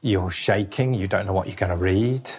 You're 0.00 0.30
shaking, 0.30 0.94
you 0.94 1.08
don't 1.08 1.26
know 1.26 1.32
what 1.32 1.48
you're 1.48 1.56
going 1.56 1.72
to 1.72 1.76
read. 1.76 2.30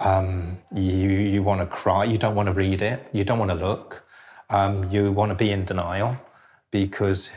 Um, 0.00 0.56
you 0.74 1.10
you 1.10 1.42
want 1.42 1.60
to 1.60 1.66
cry, 1.66 2.04
you 2.04 2.16
don't 2.16 2.34
want 2.34 2.46
to 2.46 2.54
read 2.54 2.80
it, 2.80 3.06
you 3.12 3.22
don't 3.22 3.38
want 3.38 3.50
to 3.50 3.54
look. 3.54 4.02
Um, 4.48 4.90
you 4.90 5.12
want 5.12 5.28
to 5.28 5.34
be 5.34 5.50
in 5.50 5.66
denial 5.66 6.16
because 6.70 7.30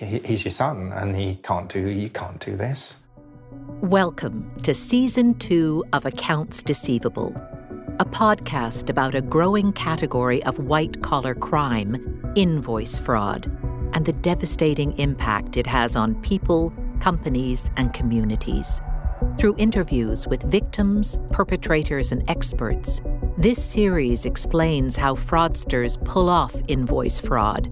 he's 0.00 0.44
your 0.44 0.50
son 0.50 0.92
and 0.96 1.14
he 1.14 1.36
can't 1.36 1.68
do 1.68 1.78
you 1.78 2.10
can't 2.10 2.44
do 2.44 2.56
this. 2.56 2.96
Welcome 3.82 4.50
to 4.64 4.74
season 4.74 5.34
two 5.34 5.84
of 5.92 6.06
Accounts 6.06 6.64
Deceivable, 6.64 7.32
a 8.00 8.04
podcast 8.04 8.90
about 8.90 9.14
a 9.14 9.22
growing 9.22 9.72
category 9.72 10.42
of 10.42 10.58
white 10.58 11.02
collar 11.02 11.36
crime, 11.36 12.32
invoice 12.34 12.98
fraud, 12.98 13.46
and 13.92 14.04
the 14.04 14.12
devastating 14.12 14.98
impact 14.98 15.56
it 15.56 15.68
has 15.68 15.94
on 15.94 16.16
people, 16.16 16.72
companies, 16.98 17.70
and 17.76 17.92
communities. 17.92 18.80
Through 19.38 19.56
interviews 19.58 20.26
with 20.26 20.42
victims, 20.50 21.18
perpetrators, 21.30 22.12
and 22.12 22.28
experts, 22.30 23.02
this 23.36 23.62
series 23.62 24.26
explains 24.26 24.96
how 24.96 25.14
fraudsters 25.14 26.02
pull 26.04 26.28
off 26.28 26.54
invoice 26.68 27.20
fraud 27.20 27.66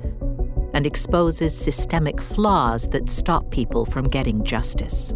and 0.75 0.87
exposes 0.87 1.57
systemic 1.57 2.21
flaws 2.21 2.89
that 2.91 3.09
stop 3.09 3.51
people 3.51 3.87
from 3.87 4.09
getting 4.09 4.45
justice. 4.45 5.15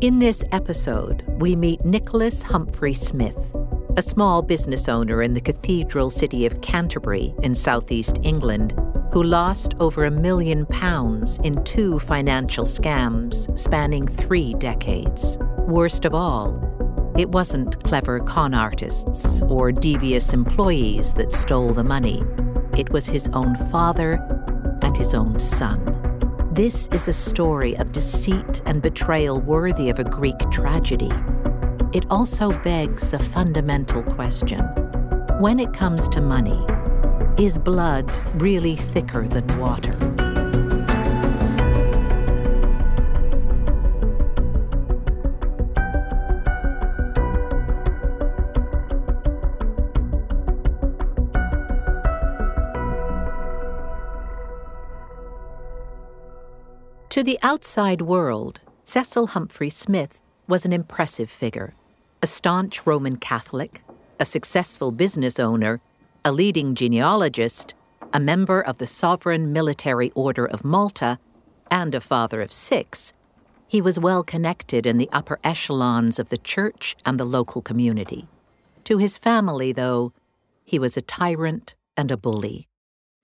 In 0.00 0.18
this 0.18 0.44
episode, 0.52 1.24
we 1.40 1.56
meet 1.56 1.84
Nicholas 1.84 2.44
Humphery 2.44 2.94
Smith, 2.94 3.52
a 3.96 4.02
small 4.02 4.42
business 4.42 4.88
owner 4.88 5.22
in 5.22 5.34
the 5.34 5.40
cathedral 5.40 6.10
city 6.10 6.46
of 6.46 6.60
Canterbury 6.60 7.34
in 7.42 7.54
southeast 7.54 8.18
England, 8.22 8.78
who 9.12 9.22
lost 9.22 9.74
over 9.80 10.04
a 10.04 10.10
million 10.10 10.66
pounds 10.66 11.38
in 11.42 11.64
two 11.64 11.98
financial 11.98 12.64
scams 12.64 13.58
spanning 13.58 14.06
three 14.06 14.54
decades. 14.54 15.38
Worst 15.68 16.06
of 16.06 16.14
all, 16.14 17.12
it 17.18 17.28
wasn't 17.28 17.84
clever 17.84 18.20
con 18.20 18.54
artists 18.54 19.42
or 19.50 19.70
devious 19.70 20.32
employees 20.32 21.12
that 21.12 21.30
stole 21.30 21.74
the 21.74 21.84
money. 21.84 22.24
It 22.74 22.88
was 22.88 23.04
his 23.04 23.28
own 23.34 23.54
father 23.70 24.14
and 24.80 24.96
his 24.96 25.12
own 25.12 25.38
son. 25.38 25.84
This 26.54 26.88
is 26.90 27.06
a 27.06 27.12
story 27.12 27.76
of 27.76 27.92
deceit 27.92 28.62
and 28.64 28.80
betrayal 28.80 29.42
worthy 29.42 29.90
of 29.90 29.98
a 29.98 30.04
Greek 30.04 30.38
tragedy. 30.50 31.12
It 31.92 32.06
also 32.08 32.58
begs 32.62 33.12
a 33.12 33.18
fundamental 33.18 34.02
question. 34.02 34.60
When 35.38 35.60
it 35.60 35.74
comes 35.74 36.08
to 36.08 36.22
money, 36.22 36.64
is 37.36 37.58
blood 37.58 38.10
really 38.40 38.76
thicker 38.76 39.28
than 39.28 39.46
water? 39.58 39.94
To 57.18 57.24
the 57.24 57.40
outside 57.42 58.00
world, 58.00 58.60
Cecil 58.84 59.26
Humphery 59.26 59.70
Smith 59.70 60.22
was 60.46 60.64
an 60.64 60.72
impressive 60.72 61.28
figure 61.28 61.74
a 62.22 62.28
staunch 62.28 62.86
Roman 62.86 63.16
Catholic, 63.16 63.82
a 64.20 64.24
successful 64.24 64.92
business 64.92 65.40
owner, 65.40 65.80
a 66.24 66.30
leading 66.30 66.76
genealogist, 66.76 67.74
a 68.12 68.20
member 68.20 68.60
of 68.60 68.78
the 68.78 68.86
Sovereign 68.86 69.52
Military 69.52 70.12
Order 70.12 70.46
of 70.46 70.64
Malta, 70.64 71.18
and 71.72 71.92
a 71.92 72.00
father 72.00 72.40
of 72.40 72.52
six. 72.52 73.12
He 73.66 73.82
was 73.82 73.98
well 73.98 74.22
connected 74.22 74.86
in 74.86 74.98
the 74.98 75.10
upper 75.10 75.40
echelons 75.42 76.20
of 76.20 76.28
the 76.28 76.38
church 76.38 76.94
and 77.04 77.18
the 77.18 77.24
local 77.24 77.62
community. 77.62 78.28
To 78.84 78.98
his 78.98 79.18
family, 79.18 79.72
though, 79.72 80.12
he 80.64 80.78
was 80.78 80.96
a 80.96 81.02
tyrant 81.02 81.74
and 81.96 82.12
a 82.12 82.16
bully. 82.16 82.68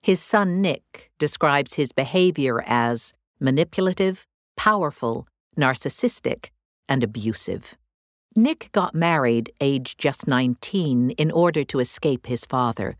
His 0.01 0.19
son 0.19 0.61
Nick 0.61 1.11
describes 1.17 1.75
his 1.75 1.93
behavior 1.93 2.61
as 2.67 3.14
manipulative, 3.39 4.25
powerful, 4.57 5.27
narcissistic, 5.57 6.49
and 6.87 7.03
abusive. 7.03 7.77
Nick 8.35 8.69
got 8.71 8.93
married 8.93 9.51
aged 9.61 9.97
just 9.97 10.27
19 10.27 11.11
in 11.11 11.31
order 11.31 11.63
to 11.63 11.79
escape 11.79 12.27
his 12.27 12.45
father, 12.45 12.95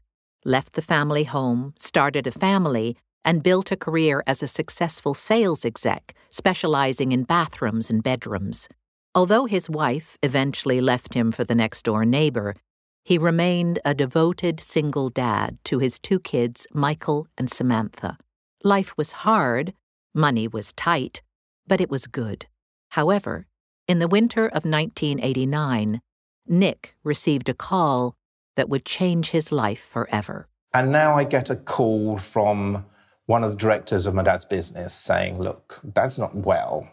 left 0.45 0.73
the 0.73 0.81
family 0.81 1.25
home, 1.25 1.73
started 1.77 2.25
a 2.25 2.31
family, 2.31 2.97
and 3.25 3.43
built 3.43 3.71
a 3.71 3.75
career 3.75 4.23
as 4.27 4.41
a 4.41 4.47
successful 4.47 5.13
sales 5.13 5.65
exec, 5.65 6.15
specializing 6.29 7.11
in 7.11 7.23
bathrooms 7.23 7.89
and 7.89 8.03
bedrooms. 8.03 8.69
Although 9.13 9.45
his 9.45 9.69
wife 9.69 10.17
eventually 10.23 10.79
left 10.79 11.13
him 11.13 11.31
for 11.31 11.43
the 11.43 11.55
next 11.55 11.83
door 11.83 12.05
neighbor, 12.05 12.55
he 13.03 13.17
remained 13.17 13.79
a 13.83 13.93
devoted 13.93 14.59
single 14.59 15.09
dad 15.09 15.57
to 15.65 15.79
his 15.79 15.99
two 15.99 16.19
kids, 16.19 16.65
Michael 16.73 17.27
and 17.37 17.49
Samantha. 17.49 18.17
Life 18.63 18.97
was 18.97 19.11
hard, 19.11 19.73
Money 20.17 20.47
was 20.47 20.71
tight, 20.71 21.21
but 21.67 21.81
it 21.81 21.89
was 21.89 22.07
good. 22.07 22.47
However, 22.91 23.47
in 23.85 23.99
the 23.99 24.07
winter 24.07 24.45
of 24.45 24.63
1989, 24.63 25.99
Nick 26.47 26.95
received 27.03 27.49
a 27.49 27.53
call 27.53 28.15
that 28.55 28.69
would 28.69 28.85
change 28.85 29.31
his 29.31 29.51
life 29.51 29.83
forever. 29.83 30.47
And 30.73 30.89
now 30.89 31.17
I 31.17 31.25
get 31.25 31.49
a 31.49 31.55
call 31.57 32.17
from 32.17 32.85
one 33.25 33.43
of 33.43 33.51
the 33.51 33.57
directors 33.57 34.05
of 34.05 34.13
my 34.13 34.23
dad's 34.23 34.45
business 34.45 34.93
saying, 34.93 35.37
Look, 35.37 35.81
dad's 35.91 36.17
not 36.17 36.33
well, 36.33 36.87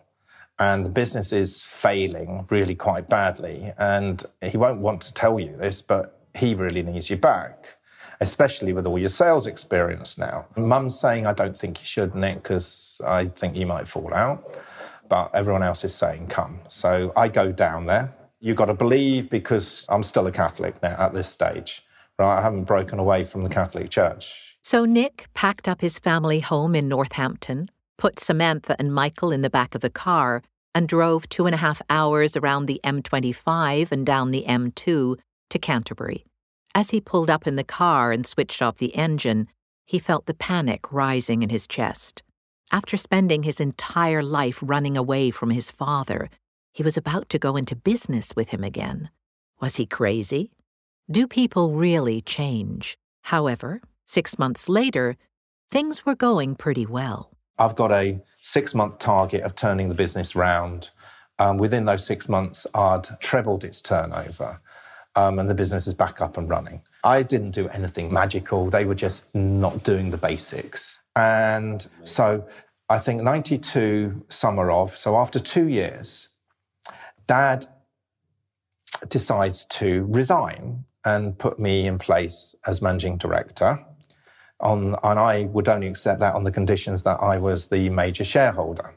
and 0.59 0.85
the 0.85 0.91
business 0.91 1.33
is 1.33 1.63
failing 1.63 2.45
really 2.51 2.75
quite 2.75 3.09
badly. 3.09 3.73
And 3.79 4.25
he 4.41 4.57
won't 4.57 4.81
want 4.81 5.01
to 5.03 5.15
tell 5.15 5.39
you 5.39 5.57
this, 5.57 5.81
but 5.81 6.27
he 6.35 6.57
really 6.57 6.83
needs 6.83 7.09
you 7.09 7.17
back 7.17 7.77
especially 8.23 8.73
with 8.73 8.87
all 8.87 8.99
your 8.99 9.09
sales 9.09 9.47
experience 9.47 10.17
now. 10.17 10.47
Mum's 10.57 10.99
saying, 10.99 11.27
I 11.27 11.33
don't 11.33 11.57
think 11.57 11.81
you 11.81 11.85
should, 11.85 12.15
Nick, 12.15 12.37
because 12.37 13.01
I 13.05 13.27
think 13.27 13.57
you 13.57 13.67
might 13.67 13.89
fall 13.89 14.15
out. 14.15 14.55
But 15.09 15.35
everyone 15.35 15.65
else 15.65 15.85
is 15.85 15.93
saying, 15.93 16.29
come. 16.29 16.61
So 16.69 17.13
I 17.17 17.27
go 17.27 17.51
down 17.51 17.87
there. 17.87 18.15
You've 18.39 18.57
got 18.57 18.67
to 18.67 18.75
believe 18.75 19.29
because 19.29 19.85
I'm 19.89 20.05
still 20.05 20.27
a 20.29 20.33
Catholic 20.33 20.81
now 20.83 20.97
at 20.99 21.13
this 21.13 21.29
stage, 21.29 21.85
right? 22.19 22.39
I 22.39 22.41
haven't 22.41 22.65
broken 22.65 23.01
away 23.01 23.25
from 23.25 23.43
the 23.43 23.51
Catholic 23.51 23.91
Church. 23.91 24.57
So 24.63 24.85
Nick 24.85 25.27
packed 25.35 25.67
up 25.67 25.81
his 25.81 25.99
family 25.99 26.39
home 26.39 26.77
in 26.77 26.89
Northampton, 26.89 27.71
put 27.99 28.21
Samantha 28.21 28.77
and 28.79 28.95
Michael 28.95 29.33
in 29.33 29.43
the 29.43 29.51
back 29.51 29.75
of 29.75 29.81
the 29.81 29.91
car, 29.91 30.43
and 30.77 30.89
drove 30.89 31.29
two 31.29 31.47
and 31.47 31.55
a 31.55 31.59
half 31.59 31.83
hours 31.91 32.37
around 32.37 32.67
the 32.67 32.81
M25 32.85 33.91
and 33.91 34.07
down 34.07 34.31
the 34.31 34.45
M2 34.49 35.19
to 35.51 35.59
Canterbury. 35.59 36.25
As 36.75 36.91
he 36.91 37.01
pulled 37.01 37.29
up 37.29 37.47
in 37.47 37.57
the 37.57 37.65
car 37.65 38.13
and 38.13 38.27
switched 38.27 38.63
off 38.63 38.79
the 38.79 38.95
engine, 38.97 39.49
he 39.85 39.99
felt 39.99 40.27
the 40.27 40.35
panic 40.35 40.91
rising 40.91 41.43
in 41.43 41.51
his 41.51 41.67
chest. 41.67 42.23
After 42.71 42.97
spending 42.97 43.43
his 43.43 43.61
entire 43.61 44.23
life 44.23 44.59
running 44.63 44.97
away 44.97 45.31
from 45.31 45.51
his 45.51 45.71
father, 45.71 46.31
he 46.73 46.83
was 46.83 46.97
about 46.97 47.29
to 47.29 47.39
go 47.39 47.57
into 47.57 47.77
business 47.77 48.35
with 48.35 48.49
him 48.49 48.65
again. 48.65 49.11
Was 49.61 49.77
he 49.77 49.85
crazy? 49.85 50.51
Do 51.11 51.27
people 51.27 51.75
really 51.75 52.23
change? 52.23 52.97
However, 53.25 53.83
six 54.07 54.39
months 54.39 54.71
later, 54.71 55.17
things 55.71 56.07
were 56.07 56.15
going 56.15 56.55
pretty 56.57 56.87
well. 56.87 57.31
I've 57.59 57.77
got 57.77 57.93
a 57.93 58.19
six 58.41 58.75
month 58.75 58.99
target 58.99 59.43
of 59.43 59.55
turning 59.55 59.91
the 59.91 59.95
business 59.95 60.35
round. 60.35 60.89
Um, 61.39 61.59
within 61.59 61.85
those 61.85 62.07
six 62.07 62.31
months, 62.31 62.67
I'd 62.75 63.21
trebled 63.21 63.63
its 63.63 63.83
turnover 63.83 64.59
um, 65.17 65.39
and 65.39 65.49
the 65.49 65.55
business 65.55 65.87
is 65.87 65.95
back 65.95 66.21
up 66.21 66.37
and 66.37 66.49
running. 66.49 66.83
I 67.05 67.23
didn't 67.23 67.51
do 67.51 67.69
anything 67.69 68.13
magical. 68.13 68.71
They 68.71 68.85
were 68.85 68.95
just 68.95 69.33
not 69.35 69.85
doing 69.85 70.11
the 70.11 70.17
basics. 70.17 71.01
And 71.17 71.87
so 72.05 72.47
I 72.89 72.99
think 72.99 73.23
92 73.23 74.25
summer 74.29 74.71
of, 74.71 74.97
so 74.97 75.17
after 75.17 75.39
two 75.39 75.69
years, 75.69 76.29
dad 77.27 77.67
decides 79.09 79.67
to 79.67 80.07
resign 80.09 80.85
and 81.05 81.37
put 81.37 81.59
me 81.59 81.87
in 81.87 81.99
place 81.99 82.55
as 82.67 82.81
managing 82.81 83.19
director. 83.19 83.85
On, 84.61 84.95
and 85.03 85.19
I 85.19 85.45
would 85.47 85.69
only 85.69 85.89
accept 85.89 86.21
that 86.21 86.35
on 86.35 86.45
the 86.45 86.53
conditions 86.53 87.03
that 87.03 87.21
I 87.21 87.39
was 87.39 87.67
the 87.67 87.89
major 87.89 88.25
shareholder, 88.25 88.95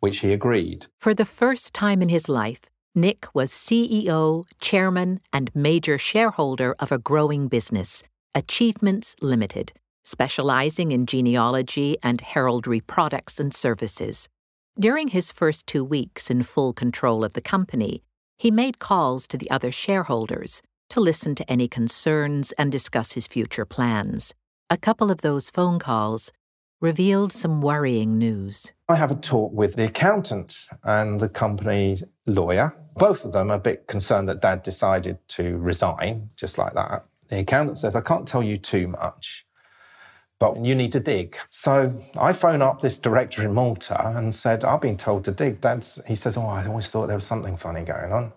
which 0.00 0.18
he 0.18 0.34
agreed. 0.34 0.86
For 0.98 1.14
the 1.14 1.24
first 1.24 1.72
time 1.72 2.02
in 2.02 2.10
his 2.10 2.28
life, 2.28 2.70
Nick 2.98 3.26
was 3.34 3.52
CEO, 3.52 4.46
chairman, 4.58 5.20
and 5.30 5.54
major 5.54 5.98
shareholder 5.98 6.74
of 6.78 6.90
a 6.90 6.98
growing 6.98 7.46
business, 7.46 8.02
Achievements 8.34 9.14
Limited, 9.20 9.74
specializing 10.02 10.92
in 10.92 11.04
genealogy 11.04 11.98
and 12.02 12.22
heraldry 12.22 12.80
products 12.80 13.38
and 13.38 13.52
services. 13.52 14.30
During 14.80 15.08
his 15.08 15.30
first 15.30 15.66
two 15.66 15.84
weeks 15.84 16.30
in 16.30 16.42
full 16.42 16.72
control 16.72 17.22
of 17.22 17.34
the 17.34 17.42
company, 17.42 18.02
he 18.38 18.50
made 18.50 18.78
calls 18.78 19.26
to 19.26 19.36
the 19.36 19.50
other 19.50 19.70
shareholders 19.70 20.62
to 20.88 21.00
listen 21.00 21.34
to 21.34 21.52
any 21.52 21.68
concerns 21.68 22.52
and 22.52 22.72
discuss 22.72 23.12
his 23.12 23.26
future 23.26 23.66
plans. 23.66 24.32
A 24.70 24.78
couple 24.78 25.10
of 25.10 25.20
those 25.20 25.50
phone 25.50 25.78
calls 25.78 26.32
revealed 26.80 27.32
some 27.32 27.60
worrying 27.60 28.18
news. 28.18 28.72
I 28.88 28.96
have 28.96 29.10
a 29.10 29.16
talk 29.16 29.52
with 29.52 29.76
the 29.76 29.84
accountant 29.84 30.66
and 30.84 31.20
the 31.20 31.28
company 31.28 32.02
lawyer. 32.26 32.74
Both 32.96 33.24
of 33.24 33.32
them 33.32 33.50
are 33.50 33.56
a 33.56 33.60
bit 33.60 33.86
concerned 33.86 34.28
that 34.28 34.40
dad 34.40 34.62
decided 34.62 35.18
to 35.28 35.56
resign 35.58 36.30
just 36.36 36.58
like 36.58 36.74
that. 36.74 37.06
The 37.28 37.40
accountant 37.40 37.78
says, 37.78 37.96
I 37.96 38.00
can't 38.00 38.28
tell 38.28 38.42
you 38.42 38.56
too 38.56 38.88
much, 38.88 39.46
but 40.38 40.64
you 40.64 40.74
need 40.74 40.92
to 40.92 41.00
dig. 41.00 41.36
So 41.50 41.98
I 42.16 42.32
phone 42.32 42.62
up 42.62 42.80
this 42.80 42.98
director 42.98 43.42
in 43.42 43.54
Malta 43.54 44.08
and 44.16 44.34
said, 44.34 44.64
I've 44.64 44.80
been 44.80 44.96
told 44.96 45.24
to 45.24 45.32
dig. 45.32 45.60
Dad's, 45.60 46.00
he 46.06 46.14
says, 46.14 46.36
Oh, 46.36 46.46
I 46.46 46.66
always 46.66 46.88
thought 46.88 47.06
there 47.06 47.16
was 47.16 47.26
something 47.26 47.56
funny 47.56 47.84
going 47.84 48.12
on. 48.12 48.32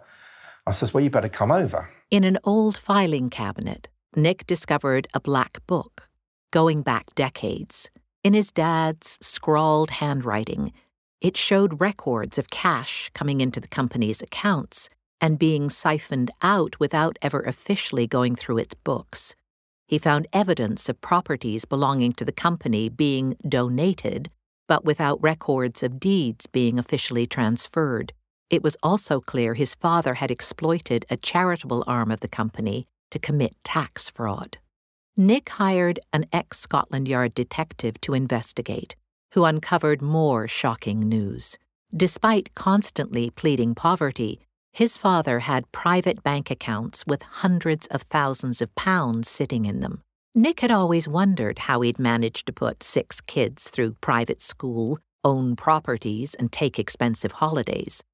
I 0.65 0.71
says, 0.71 0.94
Well, 0.94 1.03
you 1.03 1.09
better 1.09 1.30
come 1.30 1.51
over. 1.51 1.89
In 2.09 2.24
an 2.24 2.38
old 2.44 2.77
filing 2.77 3.30
cabinet, 3.30 3.89
Nick 4.15 4.47
discovered 4.47 5.07
a 5.13 5.19
black 5.19 5.59
book 5.68 6.09
going 6.51 6.81
back 6.81 7.13
decades. 7.15 7.92
In 8.21 8.33
his 8.33 8.51
dad's 8.51 9.18
scrawled 9.21 9.92
handwriting, 9.92 10.74
it 11.21 11.38
showed 11.38 11.80
records 11.80 12.38
of 12.38 12.50
cash 12.50 13.10
coming 13.13 13.39
into 13.39 13.62
the 13.62 13.68
company's 13.68 14.21
accounts 14.21 14.89
and 15.21 15.39
being 15.39 15.69
siphoned 15.69 16.30
out 16.42 16.80
without 16.80 17.18
ever 17.21 17.42
officially 17.42 18.07
going 18.07 18.36
through 18.36 18.57
its 18.57 18.74
books. 18.74 19.36
He 19.88 19.98
found 19.98 20.27
evidence 20.33 20.89
of 20.89 21.01
properties 21.01 21.63
belonging 21.63 22.13
to 22.13 22.25
the 22.25 22.31
company 22.31 22.89
being 22.89 23.36
donated, 23.48 24.30
but 24.68 24.83
without 24.83 25.21
records 25.21 25.81
of 25.81 26.00
deeds 26.00 26.45
being 26.45 26.77
officially 26.77 27.25
transferred. 27.25 28.13
It 28.50 28.63
was 28.63 28.77
also 28.83 29.21
clear 29.21 29.54
his 29.54 29.75
father 29.75 30.16
had 30.16 30.30
exploited 30.30 31.06
a 31.10 31.18
charitable 31.18 31.83
arm 31.88 32.12
of 32.12 32.19
the 32.19 32.27
company 32.27 32.86
to 33.12 33.19
commit 33.19 33.56
tax 33.63 34.10
fraud. 34.10 34.57
Nick 35.19 35.50
hired 35.50 36.00
an 36.13 36.25
ex 36.31 36.62
Scotland 36.62 37.06
Yard 37.06 37.33
detective 37.33 38.00
to 38.00 38.13
investigate, 38.13 38.95
who 39.33 39.44
uncovered 39.44 40.01
more 40.01 40.48
shocking 40.48 41.01
news. 41.01 41.57
Despite 41.94 42.56
constantly 42.56 43.30
pleading 43.30 43.75
poverty, 43.75 44.39
his 44.71 44.95
father 44.95 45.39
had 45.39 45.69
private 45.74 46.24
bank 46.24 46.50
accounts 46.50 47.04
with 47.06 47.21
hundreds 47.21 47.86
of 47.88 48.04
thousands 48.04 48.62
of 48.62 48.74
pounds 48.75 49.27
sitting 49.27 49.66
in 49.66 49.81
them. 49.81 50.04
Nick 50.33 50.62
had 50.62 50.71
always 50.71 51.06
wondered 51.06 51.60
how 51.60 51.81
he'd 51.81 52.00
managed 52.00 52.45
to 52.45 52.54
put 52.54 52.81
six 52.81 53.19
kids 53.19 53.68
through 53.68 53.98
private 54.00 54.42
school, 54.42 55.00
own 55.25 55.57
properties, 55.57 56.33
and 56.36 56.50
take 56.50 56.80
expensive 56.80 57.33
holidays. 57.33 58.06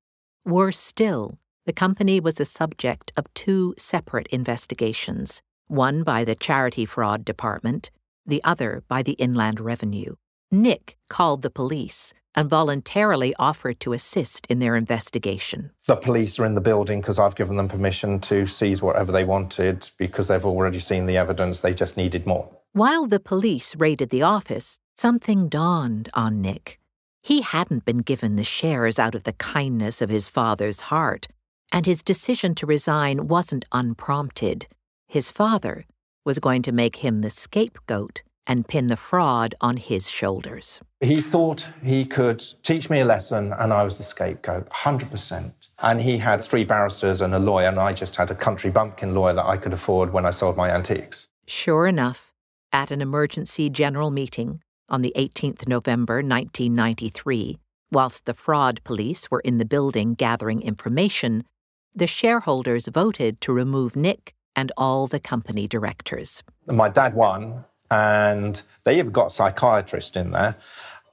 Worse 0.44 0.80
still, 0.80 1.38
the 1.68 1.72
company 1.72 2.19
was 2.19 2.34
the 2.34 2.46
subject 2.46 3.12
of 3.16 3.31
two 3.36 3.75
separate 3.78 4.25
investigations 4.30 5.44
one 5.68 6.04
by 6.04 6.24
the 6.24 6.36
Charity 6.36 6.86
Fraud 6.86 7.26
Department, 7.26 7.92
the 8.26 8.44
other 8.44 8.84
by 8.88 9.04
the 9.04 9.14
Inland 9.14 9.60
Revenue. 9.60 10.16
Nick 10.52 10.98
called 11.10 11.42
the 11.42 11.50
police, 11.50 12.14
and 12.36 12.50
voluntarily 12.50 13.34
offered 13.40 13.80
to 13.80 13.94
assist 13.94 14.46
in 14.48 14.60
their 14.60 14.76
investigation. 14.76 15.72
The 15.88 15.96
police 15.96 16.38
are 16.38 16.46
in 16.46 16.56
the 16.56 16.62
building 16.62 17.00
because 17.00 17.18
I've 17.18 17.36
given 17.36 17.56
them 17.56 17.68
permission 17.68 18.20
to 18.22 18.46
seize 18.46 18.82
whatever 18.82 19.12
they 19.12 19.24
wanted 19.24 19.90
because 19.98 20.28
they've 20.28 20.46
already 20.46 20.80
seen 20.80 21.06
the 21.06 21.18
evidence, 21.18 21.62
they 21.62 21.74
just 21.74 21.98
needed 21.98 22.26
more. 22.26 22.50
While 22.74 23.06
the 23.06 23.20
police 23.20 23.76
raided 23.76 24.10
the 24.10 24.24
office, 24.24 24.80
something 24.96 25.48
dawned 25.48 26.10
on 26.14 26.42
Nick. 26.42 26.80
He 27.22 27.42
hadn't 27.42 27.86
been 27.86 28.00
given 28.00 28.36
the 28.36 28.44
shares 28.44 29.00
out 29.00 29.16
of 29.16 29.24
the 29.24 29.34
kindness 29.34 30.02
of 30.02 30.10
his 30.10 30.30
father's 30.30 30.82
heart, 30.82 31.28
and 31.72 31.86
his 31.86 32.04
decision 32.04 32.54
to 32.56 32.66
resign 32.68 33.28
wasn't 33.28 33.66
unprompted. 33.72 34.68
His 35.16 35.32
father 35.32 35.86
was 36.26 36.40
going 36.40 36.62
to 36.64 36.74
make 36.74 36.98
him 36.98 37.22
the 37.22 37.30
scapegoat 37.30 38.22
and 38.46 38.68
pin 38.68 38.88
the 38.88 38.98
fraud 38.98 39.56
on 39.62 39.78
his 39.78 40.12
shoulders. 40.12 40.82
He 41.00 41.22
thought 41.22 41.66
he 41.82 42.04
could 42.04 42.44
teach 42.64 42.90
me 42.90 43.00
a 43.00 43.06
lesson 43.06 43.54
and 43.54 43.72
I 43.72 43.84
was 43.84 43.96
the 43.96 44.04
scapegoat, 44.04 44.70
100%. 44.70 45.54
And 45.80 46.02
he 46.02 46.18
had 46.18 46.44
three 46.44 46.66
barristers 46.66 47.22
and 47.22 47.34
a 47.34 47.40
lawyer, 47.40 47.70
and 47.70 47.80
I 47.80 47.94
just 47.94 48.18
had 48.18 48.30
a 48.30 48.36
country 48.36 48.70
bumpkin 48.70 49.16
lawyer 49.16 49.34
that 49.36 49.46
I 49.46 49.56
could 49.56 49.72
afford 49.72 50.12
when 50.12 50.26
I 50.26 50.32
sold 50.32 50.58
my 50.58 50.70
antiques. 50.70 51.30
Sure 51.48 51.88
enough, 51.88 52.34
at 52.74 52.92
an 52.92 53.00
emergency 53.00 53.70
general 53.70 54.12
meeting 54.12 54.60
on 54.90 55.02
the 55.02 55.14
18th 55.16 55.66
November 55.66 56.16
1993, 56.16 57.58
whilst 57.90 58.26
the 58.26 58.34
fraud 58.34 58.84
police 58.84 59.32
were 59.32 59.46
in 59.46 59.60
the 59.60 59.72
building 59.76 60.14
gathering 60.14 60.62
information, 60.62 61.46
the 61.96 62.06
shareholders 62.06 62.90
voted 62.90 63.40
to 63.40 63.54
remove 63.54 63.96
Nick 63.96 64.36
and 64.56 64.72
all 64.78 65.07
the 65.07 65.19
company 65.19 65.68
directors. 65.68 66.44
My 66.68 66.90
dad 66.90 67.13
won, 67.13 67.66
and 67.92 68.62
they 68.84 68.98
even 69.00 69.12
got 69.12 69.28
a 69.28 69.31
psychiatrist 69.31 70.16
in 70.16 70.31
there 70.31 70.56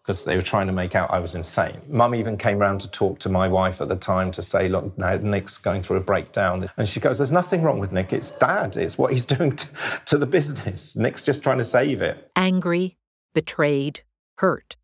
because 0.03 0.25
they 0.25 0.35
were 0.35 0.43
trying 0.43 0.67
to 0.67 0.73
make 0.73 0.97
out 0.97 1.11
I 1.13 1.21
was 1.21 1.35
insane. 1.35 1.81
Mum 1.89 2.15
even 2.15 2.37
came 2.37 2.59
round 2.59 2.81
to 2.81 2.91
talk 2.91 3.21
to 3.21 3.29
my 3.29 3.47
wife 3.47 3.81
at 3.81 3.89
the 3.89 3.97
time 3.97 4.33
to 4.33 4.43
say, 4.43 4.69
look, 4.69 4.97
now 4.99 5.17
Nick's 5.17 5.59
going 5.59 5.81
through 5.81 5.99
a 5.99 6.01
breakdown. 6.01 6.69
And 6.77 6.89
she 6.89 6.99
goes, 6.99 7.19
there's 7.19 7.31
nothing 7.31 7.63
wrong 7.63 7.79
with 7.79 7.93
Nick. 7.93 8.13
It's 8.13 8.33
dad. 8.33 8.77
It's 8.77 8.99
what 8.99 9.13
he's 9.13 9.27
doing 9.37 9.55
to, 9.55 9.69
to 10.07 10.19
the 10.19 10.27
business. 10.27 10.97
Nick's 10.97 11.25
just 11.25 11.43
trying 11.43 11.59
to 11.59 11.65
save 11.65 12.03
it. 12.03 12.31
Angry, 12.35 12.97
betrayed, 13.33 14.01
hurt. 14.39 14.77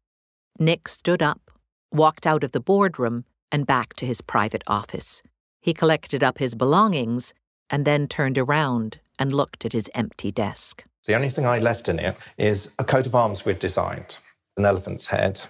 Nick 0.61 0.87
stood 0.87 1.23
up, 1.23 1.51
walked 1.91 2.27
out 2.27 2.45
of 2.45 2.53
the 2.53 2.61
boardroom, 2.61 3.25
and 3.51 3.67
back 3.67 3.95
to 3.95 4.07
his 4.07 4.21
private 4.21 4.63
office. 4.69 5.23
He 5.61 5.75
collected 5.75 6.23
up 6.23 6.39
his 6.39 6.55
belongings 6.55 7.35
and 7.71 7.85
then 7.85 8.09
turned 8.09 8.39
around 8.39 8.99
and 9.19 9.33
looked 9.33 9.65
at 9.65 9.73
his 9.73 9.91
empty 9.95 10.31
desk. 10.31 10.85
The 11.07 11.15
only 11.15 11.31
thing 11.31 11.47
I 11.47 11.59
left 11.59 11.89
in 11.89 11.99
it 11.99 12.17
is 12.37 12.71
a 12.79 12.85
coat 12.85 13.07
of 13.07 13.15
arms 13.15 13.45
we'd 13.45 13.59
designed 13.59 14.19
an 14.57 14.65
elephant's 14.65 15.07
head 15.07 15.41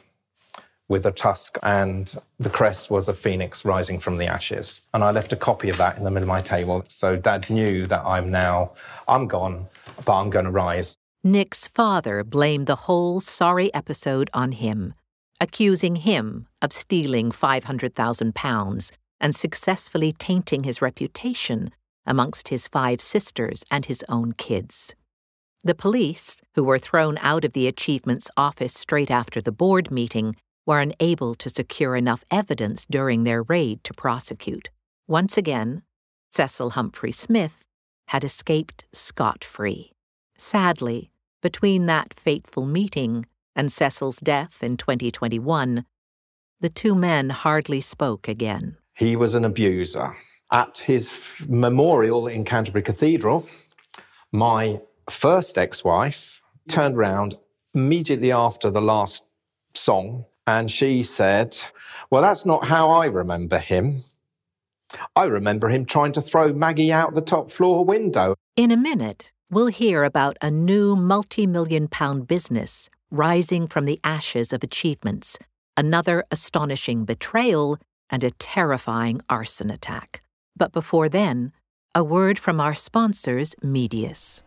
with 0.89 1.05
a 1.05 1.13
tusk, 1.13 1.59
and 1.63 2.17
the 2.39 2.49
crest 2.49 2.91
was 2.91 3.09
a 3.09 3.15
phoenix 3.15 3.65
rising 3.65 3.99
from 3.99 4.17
the 4.17 4.27
ashes. 4.27 4.81
And 4.95 5.05
I 5.05 5.11
left 5.11 5.33
a 5.33 5.37
copy 5.37 5.69
of 5.69 5.77
that 5.77 5.99
in 5.99 6.05
the 6.05 6.11
middle 6.11 6.25
of 6.25 6.29
my 6.29 6.41
table. 6.41 6.85
So 6.89 7.15
dad 7.15 7.51
knew 7.51 7.87
that 7.89 8.05
I'm 8.07 8.31
now, 8.31 8.73
I'm 9.07 9.27
gone, 9.27 9.67
but 10.05 10.19
I'm 10.19 10.31
going 10.31 10.47
to 10.47 10.51
rise. 10.51 10.97
Nick's 11.23 11.69
father 11.69 12.25
blamed 12.25 12.67
the 12.67 12.77
whole 12.87 13.21
sorry 13.21 13.73
episode 13.75 14.31
on 14.33 14.53
him, 14.53 14.95
accusing 15.41 15.97
him 15.97 16.47
of 16.63 16.73
stealing 16.73 17.31
£500,000 17.33 18.93
and 19.21 19.37
successfully 19.37 20.13
tainting 20.13 20.63
his 20.63 20.81
reputation 20.81 21.71
amongst 22.09 22.49
his 22.49 22.67
five 22.67 23.01
sisters 23.01 23.63
and 23.71 23.87
his 23.87 24.05
own 24.09 24.33
kids. 24.33 24.97
The 25.63 25.75
police, 25.75 26.41
who 26.55 26.65
were 26.65 26.79
thrown 26.79 27.19
out 27.19 27.45
of 27.45 27.53
the 27.53 27.69
Achievements 27.69 28.31
office 28.37 28.75
straight 28.75 29.11
after 29.11 29.41
the 29.41 29.53
board 29.53 29.91
meeting, 29.91 30.35
were 30.67 30.81
unable 30.81 31.35
to 31.37 31.51
secure 31.51 31.95
enough 31.95 32.25
evidence 32.31 32.87
during 32.87 33.25
their 33.25 33.43
raid 33.43 33.85
to 33.85 33.95
prosecute. 33.95 34.71
Once 35.07 35.37
again, 35.37 35.83
Cecil 36.31 36.73
Humphery 36.73 37.13
Smith 37.13 37.65
had 38.09 38.25
escaped 38.25 38.87
scot 38.93 39.45
free. 39.45 39.93
Sadly, 40.37 41.11
between 41.43 41.87
that 41.87 42.15
fateful 42.15 42.67
meeting 42.67 43.27
and 43.55 43.73
Cecil's 43.73 44.19
death 44.19 44.63
in 44.63 44.77
2021, 44.77 45.85
the 46.61 46.69
two 46.69 46.95
men 46.95 47.31
hardly 47.31 47.81
spoke 47.81 48.29
again. 48.29 48.77
He 48.95 49.17
was 49.17 49.35
an 49.35 49.45
abuser. 49.45 50.17
At 50.51 50.79
his 50.79 51.13
memorial 51.47 52.27
in 52.27 52.45
Canterbury 52.45 52.83
Cathedral, 52.83 53.47
my 54.33 54.81
first 55.11 55.59
ex 55.59 55.85
wife 55.85 56.41
turned 56.69 56.97
around 56.97 57.37
immediately 57.75 58.33
after 58.33 58.71
the 58.71 58.81
last 58.81 59.25
song 59.75 60.25
and 60.49 60.71
she 60.71 61.03
said, 61.03 61.59
Well, 62.09 62.23
that's 62.23 62.47
not 62.47 62.65
how 62.65 62.89
I 62.91 63.05
remember 63.05 63.59
him. 63.59 64.03
I 65.15 65.25
remember 65.25 65.69
him 65.69 65.85
trying 65.85 66.13
to 66.13 66.23
throw 66.23 66.55
Maggie 66.55 66.91
out 66.91 67.15
the 67.15 67.21
top 67.21 67.51
floor 67.51 67.85
window. 67.85 68.35
In 68.57 68.71
a 68.71 68.77
minute, 68.77 69.31
we'll 69.51 69.67
hear 69.67 70.05
about 70.05 70.39
a 70.41 70.51
new 70.51 70.97
multi 70.97 71.47
million 71.47 71.87
pound 71.87 72.27
business 72.27 72.89
rising 73.11 73.67
from 73.67 73.85
the 73.85 74.01
ashes 74.03 74.55
of 74.55 74.63
achievements, 74.63 75.39
another 75.77 76.25
astonishing 76.31 77.05
betrayal, 77.05 77.79
and 78.09 78.25
a 78.25 78.31
terrifying 78.31 79.21
arson 79.29 79.71
attack. 79.71 80.23
But 80.59 80.73
before 80.73 81.09
then, 81.09 81.53
a 81.95 82.05
word 82.05 82.39
from 82.39 82.61
our 82.61 82.75
sponsors, 82.75 83.55
Medius. 83.63 84.43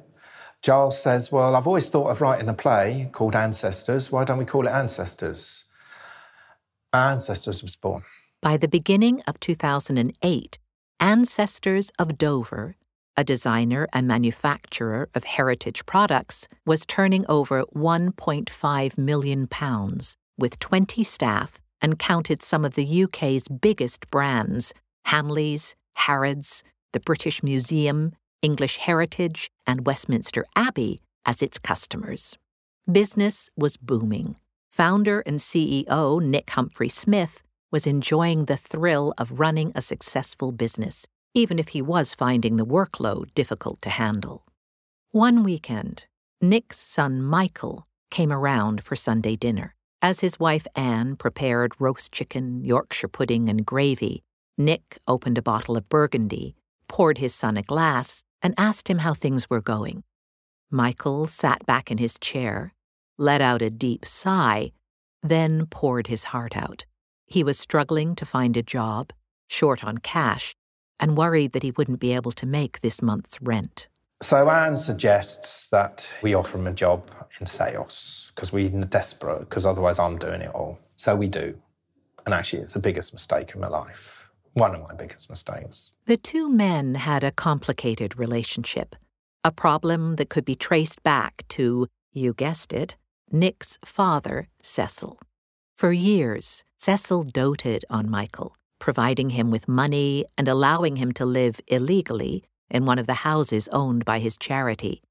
Giles 0.61 1.01
says, 1.01 1.31
well, 1.31 1.55
I've 1.55 1.67
always 1.67 1.89
thought 1.89 2.09
of 2.09 2.19
writing 2.19 2.49
a 2.49 2.53
play 2.53 3.09
called 3.13 3.35
Ancestors. 3.35 4.11
Why 4.11 4.25
don't 4.25 4.37
we 4.37 4.45
call 4.45 4.67
it 4.67 4.71
Ancestors? 4.71 5.63
Ancestors 6.91 7.61
was 7.61 7.75
born. 7.75 8.03
By 8.41 8.57
the 8.57 8.67
beginning 8.67 9.21
of 9.27 9.39
2008, 9.39 10.59
Ancestors 10.99 11.91
of 11.97 12.17
Dover, 12.17 12.75
a 13.19 13.23
designer 13.25 13.85
and 13.91 14.07
manufacturer 14.07 15.09
of 15.13 15.25
heritage 15.25 15.85
products, 15.85 16.47
was 16.65 16.85
turning 16.85 17.25
over 17.27 17.65
1.5 17.75 18.97
million 18.97 19.45
pounds 19.45 20.15
with 20.37 20.57
20 20.59 21.03
staff 21.03 21.61
and 21.81 21.99
counted 21.99 22.41
some 22.41 22.63
of 22.63 22.75
the 22.75 23.03
UK's 23.03 23.43
biggest 23.49 24.09
brands 24.09 24.73
Hamleys, 25.05 25.75
Harrods, 25.95 26.63
the 26.93 27.01
British 27.01 27.43
Museum, 27.43 28.13
English 28.41 28.77
Heritage, 28.77 29.51
and 29.67 29.85
Westminster 29.85 30.45
Abbey 30.55 31.01
as 31.25 31.41
its 31.41 31.59
customers. 31.59 32.37
Business 32.89 33.49
was 33.57 33.75
booming. 33.75 34.37
Founder 34.71 35.19
and 35.25 35.39
CEO 35.39 36.23
Nick 36.23 36.47
Humphery 36.51 36.89
Smith 36.89 37.43
was 37.69 37.85
enjoying 37.85 38.45
the 38.45 38.55
thrill 38.55 39.13
of 39.17 39.41
running 39.41 39.73
a 39.75 39.81
successful 39.81 40.53
business, 40.53 41.05
even 41.33 41.59
if 41.59 41.69
he 41.69 41.81
was 41.81 42.13
finding 42.13 42.57
the 42.57 42.65
workload 42.65 43.33
difficult 43.33 43.81
to 43.81 43.89
handle. 43.89 44.45
One 45.11 45.43
weekend, 45.43 46.05
Nick's 46.41 46.79
son 46.79 47.21
Michael 47.21 47.87
came 48.09 48.31
around 48.31 48.83
for 48.83 48.95
Sunday 48.95 49.35
dinner. 49.35 49.75
As 50.01 50.21
his 50.21 50.39
wife 50.39 50.65
Anne 50.75 51.15
prepared 51.15 51.73
roast 51.79 52.11
chicken, 52.11 52.63
Yorkshire 52.63 53.09
pudding, 53.09 53.49
and 53.49 53.65
gravy, 53.65 54.23
Nick 54.57 54.99
opened 55.07 55.37
a 55.37 55.41
bottle 55.41 55.75
of 55.75 55.89
Burgundy, 55.89 56.55
poured 56.87 57.17
his 57.17 57.35
son 57.35 57.57
a 57.57 57.63
glass, 57.63 58.23
and 58.41 58.53
asked 58.57 58.89
him 58.89 58.99
how 58.99 59.13
things 59.13 59.49
were 59.49 59.61
going. 59.61 60.03
Michael 60.71 61.27
sat 61.27 61.65
back 61.65 61.91
in 61.91 61.97
his 61.97 62.17
chair, 62.19 62.73
let 63.17 63.41
out 63.41 63.61
a 63.61 63.69
deep 63.69 64.05
sigh, 64.05 64.71
then 65.21 65.65
poured 65.65 66.07
his 66.07 66.25
heart 66.25 66.55
out. 66.55 66.85
He 67.25 67.43
was 67.43 67.59
struggling 67.59 68.15
to 68.15 68.25
find 68.25 68.55
a 68.55 68.63
job, 68.63 69.11
short 69.47 69.83
on 69.83 69.97
cash, 69.97 70.55
and 70.99 71.17
worried 71.17 71.53
that 71.53 71.63
he 71.63 71.71
wouldn't 71.71 71.99
be 71.99 72.13
able 72.13 72.31
to 72.33 72.45
make 72.45 72.81
this 72.81 73.01
month's 73.01 73.41
rent. 73.41 73.87
So 74.21 74.49
Anne 74.49 74.77
suggests 74.77 75.67
that 75.69 76.09
we 76.21 76.33
offer 76.33 76.57
him 76.57 76.67
a 76.67 76.73
job 76.73 77.09
in 77.39 77.47
sales 77.47 78.31
because 78.35 78.51
we're 78.51 78.69
desperate, 78.69 79.39
because 79.41 79.65
otherwise 79.65 79.97
I'm 79.97 80.17
doing 80.17 80.41
it 80.41 80.53
all. 80.53 80.77
So 80.97 81.15
we 81.15 81.27
do. 81.27 81.57
And 82.25 82.33
actually, 82.33 82.63
it's 82.63 82.73
the 82.73 82.79
biggest 82.79 83.13
mistake 83.13 83.53
in 83.55 83.61
my 83.61 83.69
life. 83.69 84.29
One 84.53 84.75
of 84.75 84.81
my 84.81 84.93
biggest 84.93 85.29
mistakes. 85.29 85.93
The 86.05 86.17
two 86.17 86.49
men 86.49 86.95
had 86.95 87.23
a 87.23 87.31
complicated 87.31 88.19
relationship, 88.19 88.95
a 89.43 89.51
problem 89.51 90.17
that 90.17 90.29
could 90.29 90.43
be 90.43 90.55
traced 90.55 91.01
back 91.03 91.45
to, 91.49 91.87
you 92.11 92.33
guessed 92.33 92.73
it, 92.73 92.97
Nick's 93.31 93.79
father, 93.85 94.49
Cecil. 94.61 95.17
For 95.77 95.93
years, 95.93 96.65
Cecil 96.77 97.23
doted 97.23 97.85
on 97.89 98.09
Michael, 98.09 98.55
providing 98.79 99.31
him 99.31 99.51
with 99.51 99.67
money 99.67 100.25
and 100.37 100.47
allowing 100.47 100.95
him 100.95 101.11
to 101.13 101.25
live 101.25 101.61
illegally 101.67 102.43
in 102.69 102.85
one 102.85 102.99
of 102.99 103.07
the 103.07 103.25
houses 103.25 103.69
owned 103.71 104.05
by 104.05 104.19
his 104.19 104.37
charity. 104.37 105.01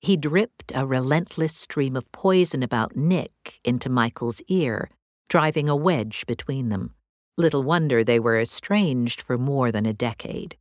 He 0.00 0.16
dripped 0.16 0.70
a 0.74 0.86
relentless 0.86 1.56
stream 1.56 1.96
of 1.96 2.12
poison 2.12 2.62
about 2.62 2.94
Nick 2.94 3.58
into 3.64 3.88
Michael's 3.88 4.42
ear, 4.48 4.90
driving 5.28 5.68
a 5.68 5.76
wedge 5.76 6.26
between 6.26 6.68
them. 6.68 6.94
Little 7.36 7.62
wonder 7.62 8.04
they 8.04 8.20
were 8.20 8.38
estranged 8.38 9.22
for 9.22 9.38
more 9.38 9.72
than 9.72 9.86
a 9.86 9.94
decade. 9.94 10.56